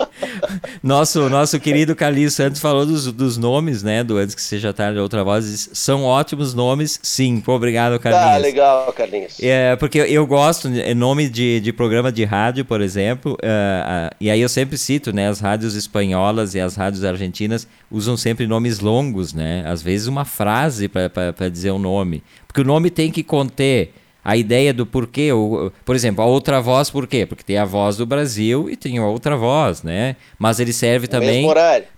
[0.82, 4.98] nosso nosso querido Carlinhos Santos falou dos, dos nomes, né, do Antes que seja tarde
[4.98, 7.42] outra voz, são ótimos nomes, sim.
[7.46, 8.34] Obrigado, Carlinhos.
[8.34, 9.36] Ah, legal, Carlinhos.
[9.40, 14.30] É, porque eu, eu gosto, nome de, de programa de rádio, por exemplo, uh, e
[14.30, 18.80] aí eu sempre cito, né, as rádios espanholas e as rádios argentinas usam sempre nomes
[18.80, 19.64] longos, né?
[19.66, 23.92] Às vezes uma frase para dizer o um nome, porque o nome tem que conter
[24.24, 27.26] a ideia do porquê, ou, por exemplo, a outra voz por quê?
[27.26, 30.16] Porque tem a voz do Brasil e tem a outra voz, né?
[30.38, 31.46] Mas ele serve também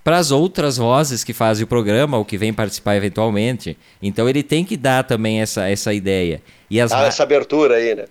[0.03, 3.79] para as outras vozes que fazem o programa ou que vêm participar eventualmente.
[4.03, 6.43] Então ele tem que dar também essa, essa ideia.
[6.69, 8.05] E as essa abertura aí, né?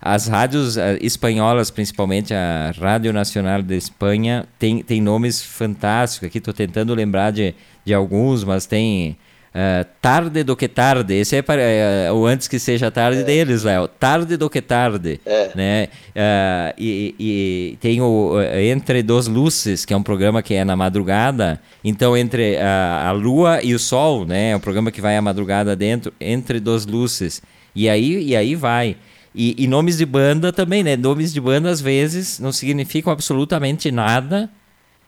[0.00, 6.26] as rádios espanholas, principalmente a Rádio Nacional de Espanha, tem, tem nomes fantásticos.
[6.26, 7.54] Aqui estou tentando lembrar de,
[7.84, 9.16] de alguns, mas tem
[9.52, 13.22] Uh, tarde do que tarde, esse é para, uh, o antes que seja tarde é.
[13.22, 13.86] deles, Léo.
[13.86, 15.20] Tarde do que tarde.
[15.26, 15.50] É.
[15.54, 15.88] Né?
[16.08, 20.74] Uh, e, e, tem o Entre Dos Luzes, que é um programa que é na
[20.74, 21.60] madrugada.
[21.84, 24.52] Então, entre a, a lua e o sol, né?
[24.52, 27.42] É um programa que vai à madrugada dentro, Entre Dos Luzes.
[27.74, 28.96] E aí, e aí vai.
[29.34, 30.96] E, e nomes de banda também, né?
[30.96, 34.48] Nomes de banda às vezes não significam absolutamente nada.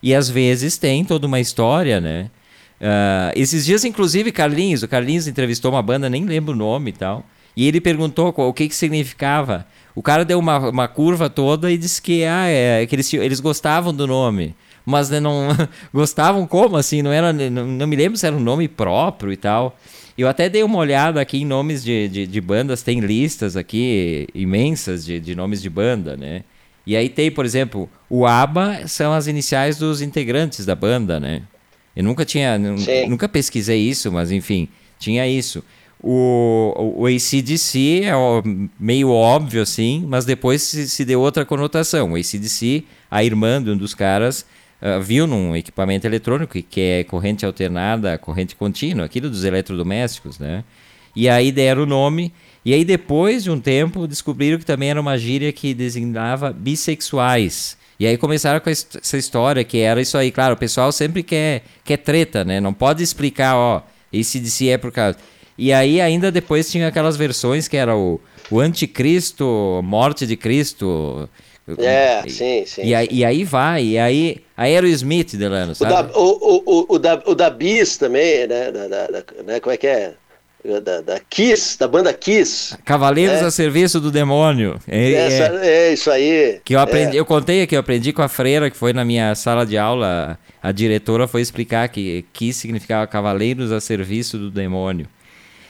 [0.02, 2.28] E às vezes tem toda uma história, né?
[2.84, 6.92] Uh, esses dias, inclusive, Carlinhos, o Carlinhos entrevistou uma banda, nem lembro o nome e
[6.92, 7.24] tal.
[7.56, 9.66] E ele perguntou qual, o que, que significava.
[9.94, 13.40] O cara deu uma, uma curva toda e disse que, ah, é, que eles, eles
[13.40, 14.54] gostavam do nome.
[14.84, 15.48] Mas né, não
[15.94, 17.00] gostavam como assim?
[17.00, 19.78] Não, era, não, não, me lembro se era um nome próprio e tal.
[20.18, 24.28] Eu até dei uma olhada aqui em nomes de, de, de bandas, tem listas aqui
[24.34, 26.44] imensas de, de nomes de banda, né?
[26.86, 31.42] E aí tem, por exemplo, o ABBA são as iniciais dos integrantes da banda, né?
[31.96, 32.58] Eu nunca tinha,
[33.08, 34.68] nunca pesquisei isso, mas enfim,
[34.98, 35.62] tinha isso.
[36.06, 38.12] O, o ACDC é
[38.78, 42.12] meio óbvio assim, mas depois se, se deu outra conotação.
[42.12, 44.44] O ACDC, a irmã de um dos caras,
[44.82, 50.62] uh, viu num equipamento eletrônico que é corrente alternada, corrente contínua, aquilo dos eletrodomésticos, né?
[51.16, 52.34] E aí deram o nome.
[52.64, 57.78] E aí depois de um tempo descobriram que também era uma gíria que designava bissexuais.
[57.98, 60.30] E aí começaram com essa história que era isso aí.
[60.30, 62.60] Claro, o pessoal sempre quer, quer treta, né?
[62.60, 63.82] Não pode explicar, ó,
[64.12, 65.16] esse DC é por causa...
[65.56, 68.20] E aí ainda depois tinha aquelas versões que era o,
[68.50, 71.28] o Anticristo, Morte de Cristo.
[71.78, 72.82] É, sim, sim.
[72.82, 75.92] E aí, e aí vai, e aí Aerosmith, Delano, sabe?
[75.92, 78.70] O da, o, o, o, da, o da Bis também, né?
[78.70, 79.60] Da, da, da, né?
[79.60, 80.14] Como é que é?
[80.82, 82.74] Da, da, Kiss, da banda Kiss.
[82.86, 83.44] Cavaleiros é.
[83.44, 84.80] a serviço do demônio.
[84.88, 86.58] É, Essa, é, é isso aí.
[86.64, 87.20] Que eu aprendi, é.
[87.20, 90.38] eu contei aqui, eu aprendi com a freira que foi na minha sala de aula.
[90.62, 95.06] A diretora foi explicar que Kiss significava Cavaleiros a serviço do demônio.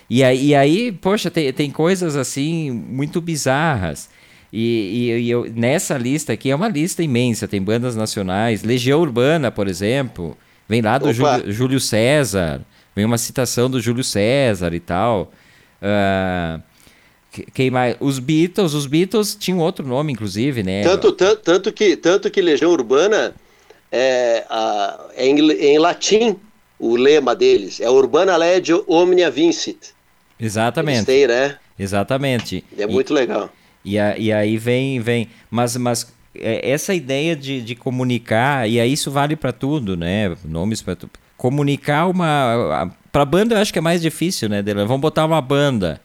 [0.09, 4.09] E aí, e aí poxa, tem, tem coisas assim muito bizarras.
[4.53, 7.49] E, e, e eu, nessa lista aqui é uma lista imensa.
[7.49, 10.38] Tem bandas nacionais, Legião Urbana, por exemplo,
[10.68, 12.61] vem lá do Júlio, Júlio, César,
[12.95, 15.32] vem uma citação do Júlio César e tal.
[15.82, 16.62] Uh,
[17.53, 17.97] quem mais?
[18.01, 20.82] Os Beatles, os Beatles tinham outro nome, inclusive, né?
[20.82, 23.34] Tanto, tanto, tanto, que, tanto que Legião Urbana
[23.90, 26.36] é, a, é em, em latim
[26.78, 29.95] o lema deles, é Urbana Legio Omnia Vincit.
[30.38, 31.07] Exatamente.
[31.07, 31.57] Têm, né?
[31.78, 32.64] Exatamente.
[32.76, 33.51] É muito e, legal.
[33.84, 35.28] E, a, e aí vem, vem.
[35.51, 40.36] Mas, mas é, essa ideia de, de comunicar, e aí isso vale para tudo, né?
[40.45, 41.12] Nomes para tudo.
[41.45, 42.90] Comunicar uma.
[43.12, 44.62] Para banda eu acho que é mais difícil, né?
[44.62, 46.01] Vamos botar uma banda.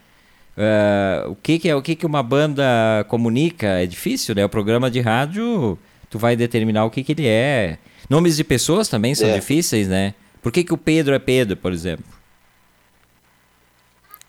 [0.58, 2.62] Uh, o que, que é o que, que uma banda
[3.08, 3.66] comunica?
[3.66, 4.44] É difícil, né?
[4.44, 5.80] O programa de rádio,
[6.10, 7.78] tu vai determinar o que, que ele é.
[8.10, 9.36] Nomes de pessoas também são é.
[9.36, 10.14] difíceis, né?
[10.42, 12.04] Por que, que o Pedro é Pedro, por exemplo?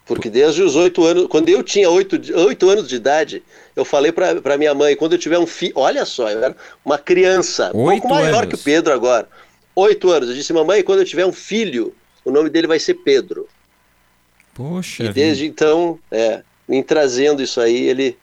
[0.04, 3.42] Porque desde os oito anos, quando eu tinha oito, oito anos de idade,
[3.74, 6.98] eu falei para minha mãe, quando eu tiver um filho, olha só, eu era uma
[6.98, 9.28] criança, um pouco maior que o Pedro agora,
[9.74, 10.28] oito anos.
[10.28, 11.94] Eu disse, mamãe, quando eu tiver um filho,
[12.24, 13.48] o nome dele vai ser Pedro.
[14.54, 15.04] Poxa.
[15.04, 15.54] E desde vida.
[15.54, 18.16] então, é, em trazendo isso aí, ele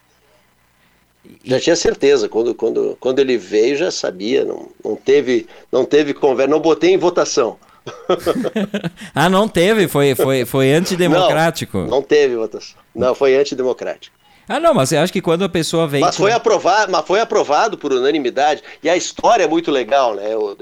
[1.43, 2.29] já tinha certeza.
[2.29, 4.45] Quando, quando, quando ele veio, já sabia.
[4.45, 7.57] Não, não teve, não teve conversa, não botei em votação.
[9.15, 9.87] ah, não teve?
[9.87, 11.77] Foi, foi, foi antidemocrático?
[11.79, 12.77] Não, não teve votação.
[12.93, 14.15] Não, foi antidemocrático.
[14.47, 16.01] Ah, não, mas eu acho que quando a pessoa vem.
[16.01, 16.23] Mas, com...
[16.23, 18.63] foi, aprovado, mas foi aprovado por unanimidade.
[18.81, 20.35] E a história é muito legal, né?
[20.35, 20.55] O,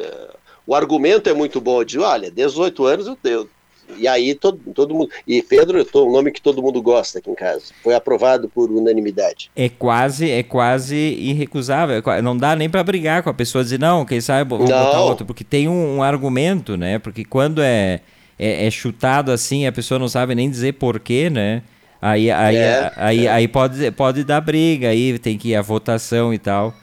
[0.65, 1.83] o argumento é muito bom.
[1.83, 3.49] De olha, 18 anos eu, eu
[3.97, 5.09] e aí todo, todo mundo.
[5.27, 7.65] E Pedro é um nome que todo mundo gosta aqui em casa.
[7.83, 9.51] Foi aprovado por unanimidade.
[9.55, 12.01] É quase, é quase irrecusável.
[12.11, 15.01] É não dá nem para brigar com a pessoa dizer, não, quem sabe vou botar
[15.01, 16.97] outro, porque tem um, um, argumento, né?
[16.97, 18.01] Porque quando é,
[18.39, 21.61] é, é, chutado assim, a pessoa não sabe nem dizer porquê, né?
[22.01, 23.31] Aí, aí, é, aí, é.
[23.31, 26.73] aí pode, pode dar briga, aí tem que ir a votação e tal.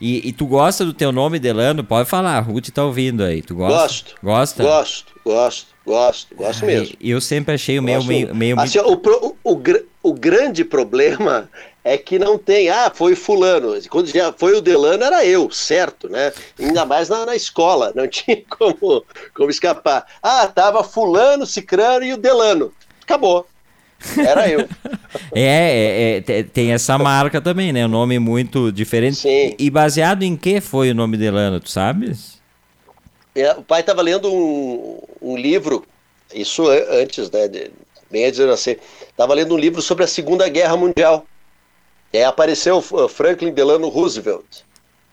[0.00, 1.84] E, e, tu gosta do teu nome, Delano?
[1.84, 3.42] Pode falar, Ruth tá ouvindo aí.
[3.42, 3.76] Tu gosta?
[3.76, 4.14] Gosto.
[4.22, 4.62] Gosta?
[4.62, 5.74] Gosto, gosto.
[5.86, 6.96] Gosto, gosto mesmo.
[6.98, 8.58] Eu sempre achei o meio, meio, meio...
[8.58, 9.62] Assim, o, o, o,
[10.02, 11.50] o, grande problema
[11.84, 13.74] é que não tem, ah, foi fulano.
[13.90, 16.32] Quando já foi o Delano, era eu, certo, né?
[16.58, 20.06] Ainda mais na, na escola, não tinha como, como escapar.
[20.22, 22.72] Ah, tava fulano, cicrano e o Delano.
[23.02, 23.46] Acabou.
[24.18, 24.60] Era eu.
[25.34, 27.86] é, é, é, tem essa marca também, né?
[27.86, 29.16] Um nome muito diferente.
[29.16, 29.54] Sim.
[29.58, 32.40] E baseado em que foi o nome Delano, tu sabes?
[33.34, 35.84] É, o pai estava lendo um, um, livro,
[36.32, 37.70] isso antes, né, de,
[38.08, 38.78] bem antes de nascer,
[39.08, 41.26] estava lendo um livro sobre a Segunda Guerra Mundial.
[42.12, 44.62] E aí apareceu Franklin Delano Roosevelt,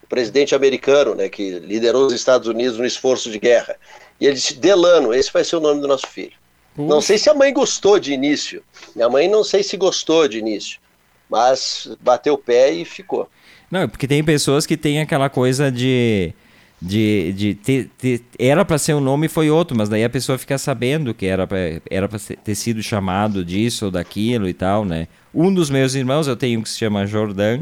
[0.04, 3.76] o presidente americano, né, que liderou os Estados Unidos no esforço de guerra.
[4.20, 6.34] E ele disse: Delano, esse vai ser o nome do nosso filho.
[6.78, 8.64] Não sei se a mãe gostou de início.
[8.96, 10.80] Minha mãe não sei se gostou de início,
[11.30, 13.30] mas bateu o pé e ficou.
[13.70, 16.34] Não, porque tem pessoas que têm aquela coisa de
[16.82, 20.10] de, de ter, ter era para ser um nome e foi outro, mas daí a
[20.10, 24.54] pessoa fica sabendo que era para era para ter sido chamado disso ou daquilo e
[24.54, 25.08] tal, né?
[25.34, 27.62] Um dos meus irmãos eu tenho um que se chama Jordan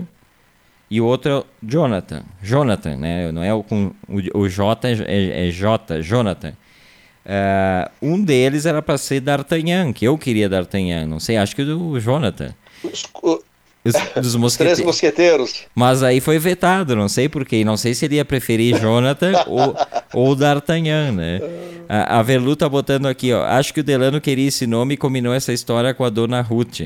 [0.90, 3.32] e o outro é Jonathan, Jonathan, né?
[3.32, 6.54] Não é o com o, o J é, é, é J, Jonathan.
[7.26, 11.62] Uh, um deles era para ser D'Artagnan, que eu queria D'Artagnan, não sei, acho que
[11.62, 12.54] o Jonathan.
[12.84, 13.04] Os,
[14.16, 14.68] dos mosquete...
[14.68, 15.66] Três mosqueteiros.
[15.76, 17.64] Mas aí foi vetado, não sei porquê.
[17.64, 19.76] Não sei se ele ia preferir Jonathan ou,
[20.14, 21.40] ou D'Artagnan, né?
[21.88, 23.44] A, a Verlu tá botando aqui, ó.
[23.44, 26.82] Acho que o Delano queria esse nome e combinou essa história com a dona Ruth.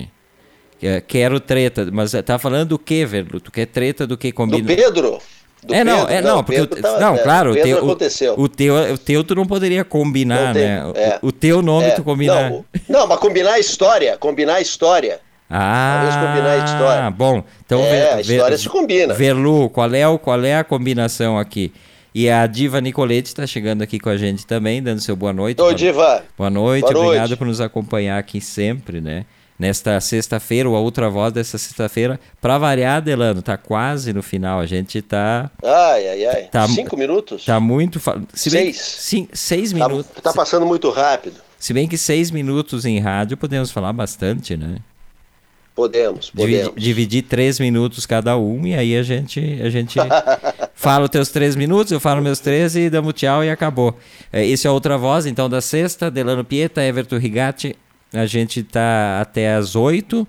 [1.07, 1.87] Quero treta.
[1.91, 3.39] Mas tá falando do que, Verlu?
[3.39, 4.67] Tu quer treta do que combina?
[4.67, 5.19] Do Pedro.
[5.65, 7.77] Do é, não, Pedro, é, não, porque Pedro o, tá- não, é, claro, o teu,
[7.77, 8.33] aconteceu.
[8.37, 10.85] o, o teu, o teu tu não poderia combinar, Não tem, né?
[10.85, 11.19] O- é.
[11.21, 12.49] O, teu nome É, tu combinar.
[12.49, 15.19] Não, não, mas combinar a história, combinar a história.
[15.49, 17.11] Ah, Talvez combinar a história.
[17.11, 17.43] bom.
[17.65, 19.13] Então, É, Ver- a história se combina.
[19.13, 21.71] Verlu, qual é, o, qual é a combinação aqui?
[22.15, 25.57] E a Diva Nicolete está chegando aqui com a gente também, dando seu boa noite.
[25.57, 27.07] Boa- Diva, Boa noite, Boa noite.
[27.07, 29.25] obrigado por nos acompanhar aqui sempre, né?
[29.63, 32.19] Nesta sexta-feira, ou a outra voz dessa sexta-feira.
[32.41, 34.59] Para variar, Delano, tá quase no final.
[34.59, 36.43] A gente tá, ai, ai, ai.
[36.51, 37.45] Tá- Cinco minutos?
[37.45, 37.97] tá muito.
[38.33, 38.75] Se Seis.
[38.77, 40.21] sim, seis Tá- minutos.
[40.21, 41.35] tá passando muito rápido.
[41.57, 44.79] Se bem que seis minutos em rádio podemos falar bastante, né?
[45.73, 46.73] Podemos, podemos.
[46.75, 49.97] dividir três minutos cada um e aí a gente, a gente
[50.75, 53.97] fala os teus três minutos, eu falo meus três e damos tchau e acabou.
[54.31, 57.75] É, Esse é outra voz, então, da sexta, Delano Pieta, Everton Rigatti,
[58.13, 60.27] a gente tá até às oito,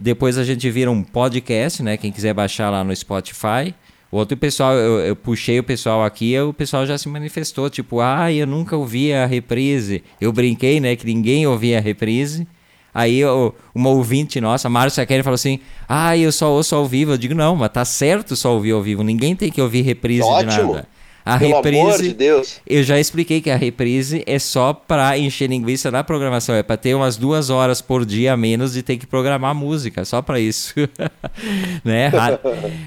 [0.00, 3.74] depois a gente vira um podcast, né, quem quiser baixar lá no Spotify.
[4.10, 8.00] O outro pessoal, eu, eu puxei o pessoal aqui, o pessoal já se manifestou, tipo,
[8.00, 10.04] ah, eu nunca ouvi a reprise.
[10.20, 12.46] Eu brinquei, né, que ninguém ouvia a reprise.
[12.94, 15.58] Aí eu- uma ouvinte nossa, Márcia Kelly, falou assim:
[15.88, 17.10] Ah, eu só ouço ao vivo.
[17.10, 19.02] Eu digo, não, mas tá certo só ouvir ao vivo.
[19.02, 20.74] Ninguém tem que ouvir reprise de Ótimo.
[20.74, 20.88] nada.
[21.26, 21.78] A Pelo reprise.
[21.80, 22.60] amor de Deus.
[22.66, 26.54] Eu já expliquei que a reprise é só pra encher linguiça na programação.
[26.54, 30.04] É pra ter umas duas horas por dia a menos de ter que programar música.
[30.04, 30.74] Só pra isso.
[31.82, 32.12] né?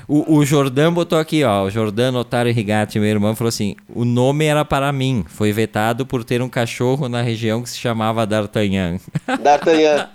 [0.07, 1.63] O, o Jordão botou aqui, ó.
[1.65, 5.25] O Jordano Otário Rigatti, meu irmão, falou assim: o nome era para mim.
[5.27, 8.97] Foi vetado por ter um cachorro na região que se chamava D'Artagnan.
[9.41, 10.09] D'Artagnan.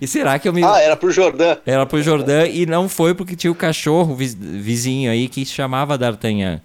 [0.00, 0.64] e será que eu me.
[0.64, 1.56] Ah, era pro Jordão.
[1.64, 5.52] Era pro Jordão e não foi porque tinha o cachorro vi- vizinho aí que se
[5.52, 6.60] chamava D'Artagnan.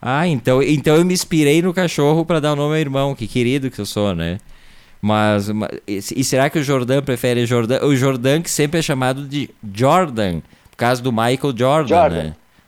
[0.00, 3.26] Ah, então, então eu me inspirei no cachorro para dar o nome ao irmão, que
[3.26, 4.38] querido que eu sou, né?
[5.02, 7.84] Mas, ma- e, será que o Jordan prefere Jordan?
[7.84, 10.40] O Jordan que sempre é chamado de Jordan,
[10.70, 12.22] por causa do Michael Jordan, Jordan.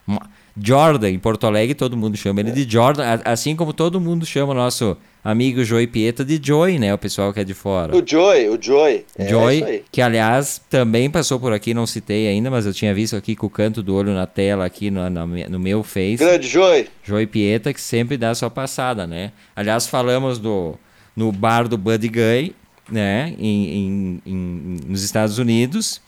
[0.09, 0.19] né?
[0.63, 4.53] Jordan, em Porto Alegre todo mundo chama ele de Jordan, assim como todo mundo chama
[4.53, 6.93] o nosso amigo Joey Pieta de Joey, né?
[6.93, 7.97] O pessoal que é de fora.
[7.97, 9.05] O Joy, o Joy.
[9.17, 9.85] É Joy, aí.
[9.91, 13.47] que aliás também passou por aqui, não citei ainda, mas eu tinha visto aqui com
[13.47, 16.17] o canto do olho na tela, aqui no, mi- no meu Face.
[16.17, 16.89] Grande Joy.
[17.05, 19.33] Joy Pieta, que sempre dá sua passada, né?
[19.55, 20.75] Aliás, falamos do,
[21.17, 22.55] no bar do Buddy Guy,
[22.91, 23.35] né?
[23.39, 26.01] Em, em- em- nos Estados Unidos.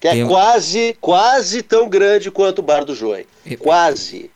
[0.00, 3.24] Que é Tem quase, quase tão grande quanto o Bar do Joy.
[3.58, 4.30] Quase.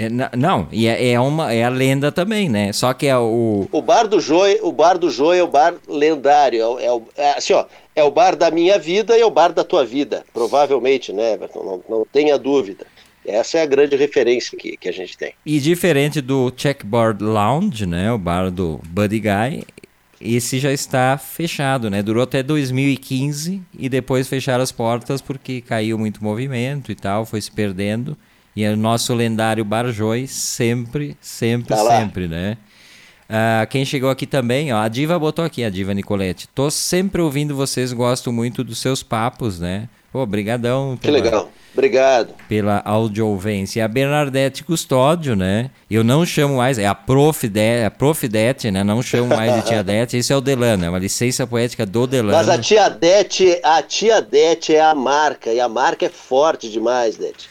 [0.00, 2.72] É, não, e é, é uma, é a lenda também, né?
[2.72, 3.66] Só que é o.
[3.72, 6.60] O Bar do Joy, o Bar do Joy é o bar lendário.
[6.60, 7.64] É, o- é, o- é assim, ó,
[7.96, 10.24] é o bar da minha vida e é o bar da tua vida.
[10.32, 11.64] Provavelmente, né, Everton?
[11.88, 12.86] Não, não tenha dúvida.
[13.26, 15.32] Essa é a grande referência que, que a gente tem.
[15.44, 18.12] E diferente do Checkboard Lounge, né?
[18.12, 19.64] O bar do Buddy Guy,
[20.20, 22.02] esse já está fechado, né?
[22.02, 27.40] Durou até 2015 e depois fecharam as portas porque caiu muito movimento e tal, foi
[27.40, 28.16] se perdendo.
[28.56, 32.56] E o nosso lendário Bar Joy sempre, sempre, Tá sempre, né?
[33.28, 36.48] Ah, quem chegou aqui também, ó, a Diva botou aqui, a Diva Nicolete.
[36.54, 39.88] Tô sempre ouvindo vocês, gosto muito dos seus papos, né?
[40.10, 40.96] Pô, brigadão.
[40.96, 41.52] Que pela- legal.
[41.74, 42.34] Obrigado.
[42.48, 43.84] pela audiovência.
[43.84, 45.70] A Bernadette Custódio, né?
[45.88, 47.46] Eu não chamo mais, é a Prof.
[47.46, 48.26] De, a Prof.
[48.26, 48.82] Dete, né?
[48.82, 50.16] Não chamo mais de Tia Dete.
[50.18, 52.36] Isso é o Delano, é uma licença poética do Delano.
[52.36, 56.68] Mas a tia Dete, a tia Dete é a marca, e a marca é forte
[56.70, 57.48] demais, Dete.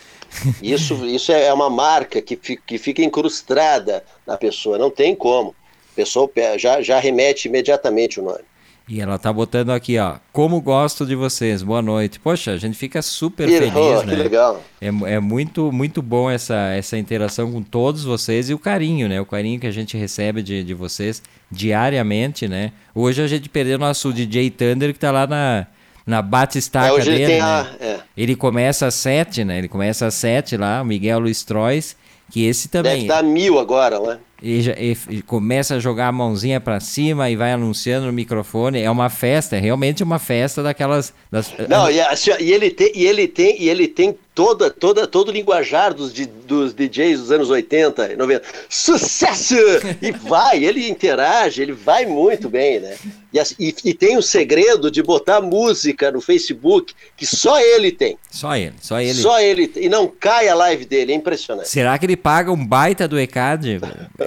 [0.61, 5.55] Isso, isso é uma marca que, que fica incrustada na pessoa, não tem como.
[5.93, 8.43] A pessoa pe- já, já remete imediatamente o nome.
[8.89, 10.15] E ela tá botando aqui, ó.
[10.31, 12.21] Como gosto de vocês, boa noite.
[12.21, 14.15] Poxa, a gente fica super Ih, feliz, oh, né?
[14.15, 14.63] Que legal.
[14.79, 19.19] É, é muito, muito bom essa, essa interação com todos vocês e o carinho, né?
[19.19, 21.21] O carinho que a gente recebe de, de vocês
[21.51, 22.71] diariamente, né?
[22.95, 25.67] Hoje a gente perdeu nosso DJ Thunder que tá lá na,
[26.07, 27.45] na bate-estaca É, hoje dele, ele tem né?
[27.45, 27.67] a.
[27.79, 29.57] é, Ele começa às sete, né?
[29.57, 31.95] Ele começa às sete lá, o Miguel Luiz Trois,
[32.31, 33.07] que esse deve também.
[33.07, 34.17] dar mil agora, né?
[34.41, 38.13] Ele, já- ele- ele começa a jogar a mãozinha pra cima e vai anunciando no
[38.13, 38.81] microfone.
[38.81, 41.13] É uma festa, é realmente uma festa daquelas.
[41.31, 45.07] Das, Não, e, assim, e ele tem, e ele tem, e ele tem toda, toda,
[45.07, 48.43] todo o linguajar dos, dos DJs dos anos 80 e 90.
[48.69, 49.55] Sucesso!
[50.01, 52.95] E vai, ele interage, ele vai muito bem, né?
[53.33, 58.17] E, e- e tem o segredo de botar música no Facebook que só ele tem.
[58.31, 59.13] Só ele, só ele.
[59.15, 59.71] Só ele.
[59.75, 61.67] E não cai a live dele, é impressionante.
[61.69, 63.79] Será que ele paga um baita do ECAD?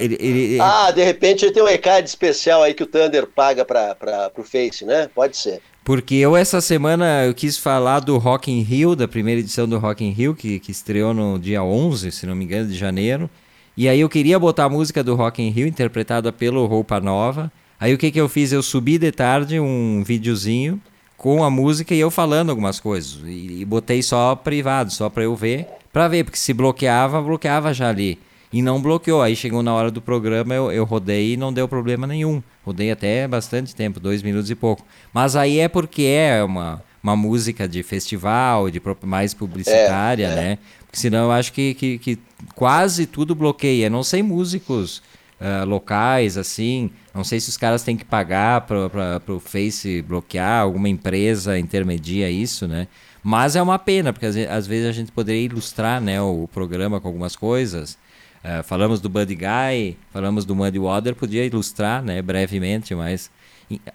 [0.03, 3.63] Ele, ele- Ah, de repente ele tem um ECAD especial aí que o Thunder paga
[3.65, 5.09] para o Face, né?
[5.13, 5.61] Pode ser.
[5.83, 9.77] Porque eu essa semana eu quis falar do Rock in Rio, da primeira edição do
[9.79, 13.29] Rock in Rio, que, que estreou no dia 11, se não me engano, de janeiro.
[13.75, 17.51] E aí eu queria botar a música do Rock in Rio, interpretada pelo Roupa Nova.
[17.79, 18.51] Aí o que que eu fiz?
[18.51, 20.79] Eu subi de tarde um videozinho
[21.17, 23.17] com a música e eu falando algumas coisas.
[23.25, 27.73] E, e botei só privado, só para eu ver, para ver, porque se bloqueava, bloqueava
[27.73, 28.19] já ali.
[28.51, 29.21] E não bloqueou.
[29.21, 32.43] Aí chegou na hora do programa, eu, eu rodei e não deu problema nenhum.
[32.65, 34.85] Rodei até bastante tempo, dois minutos e pouco.
[35.13, 40.35] Mas aí é porque é uma, uma música de festival, de mais publicitária, é, é.
[40.35, 40.57] né?
[40.85, 42.19] Porque senão eu acho que, que, que
[42.53, 43.89] quase tudo bloqueia.
[43.89, 45.01] Não sei músicos
[45.39, 46.91] uh, locais, assim.
[47.13, 52.29] Não sei se os caras têm que pagar para o Face bloquear, alguma empresa intermedia
[52.29, 52.87] isso, né?
[53.23, 57.07] Mas é uma pena, porque às vezes a gente poderia ilustrar né, o programa com
[57.07, 57.97] algumas coisas.
[58.43, 63.29] Uh, falamos do Buddy Guy, falamos do Muddy Water, podia ilustrar né, brevemente, mas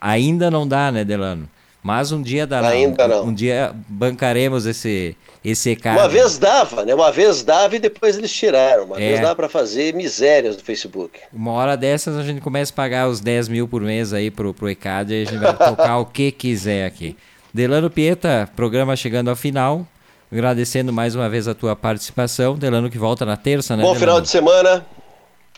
[0.00, 1.48] ainda não dá, né, Delano?
[1.82, 2.70] Mas um dia dará.
[2.70, 3.26] Ainda não.
[3.26, 5.96] Um dia bancaremos esse, esse ECAD.
[5.96, 6.92] Uma vez dava, né?
[6.92, 8.86] Uma vez dava e depois eles tiraram.
[8.86, 9.10] Uma é.
[9.10, 11.20] vez dava para fazer misérias no Facebook.
[11.32, 14.52] Uma hora dessas a gente começa a pagar os 10 mil por mês aí pro,
[14.52, 17.16] pro ECAD e a gente vai tocar o que quiser aqui.
[17.54, 19.86] Delano Pieta, programa chegando ao final.
[20.30, 22.56] Agradecendo mais uma vez a tua participação.
[22.56, 23.82] Delano que volta na terça, né?
[23.82, 24.00] Bom Delano?
[24.00, 24.86] final de semana.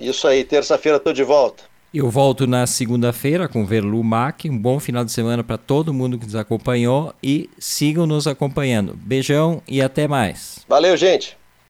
[0.01, 1.64] Isso aí, terça-feira estou de volta.
[1.93, 4.45] Eu volto na segunda-feira com Verlu Mac.
[4.45, 8.95] Um bom final de semana para todo mundo que nos acompanhou e sigam nos acompanhando.
[8.95, 10.59] Beijão e até mais.
[10.69, 11.37] Valeu, gente.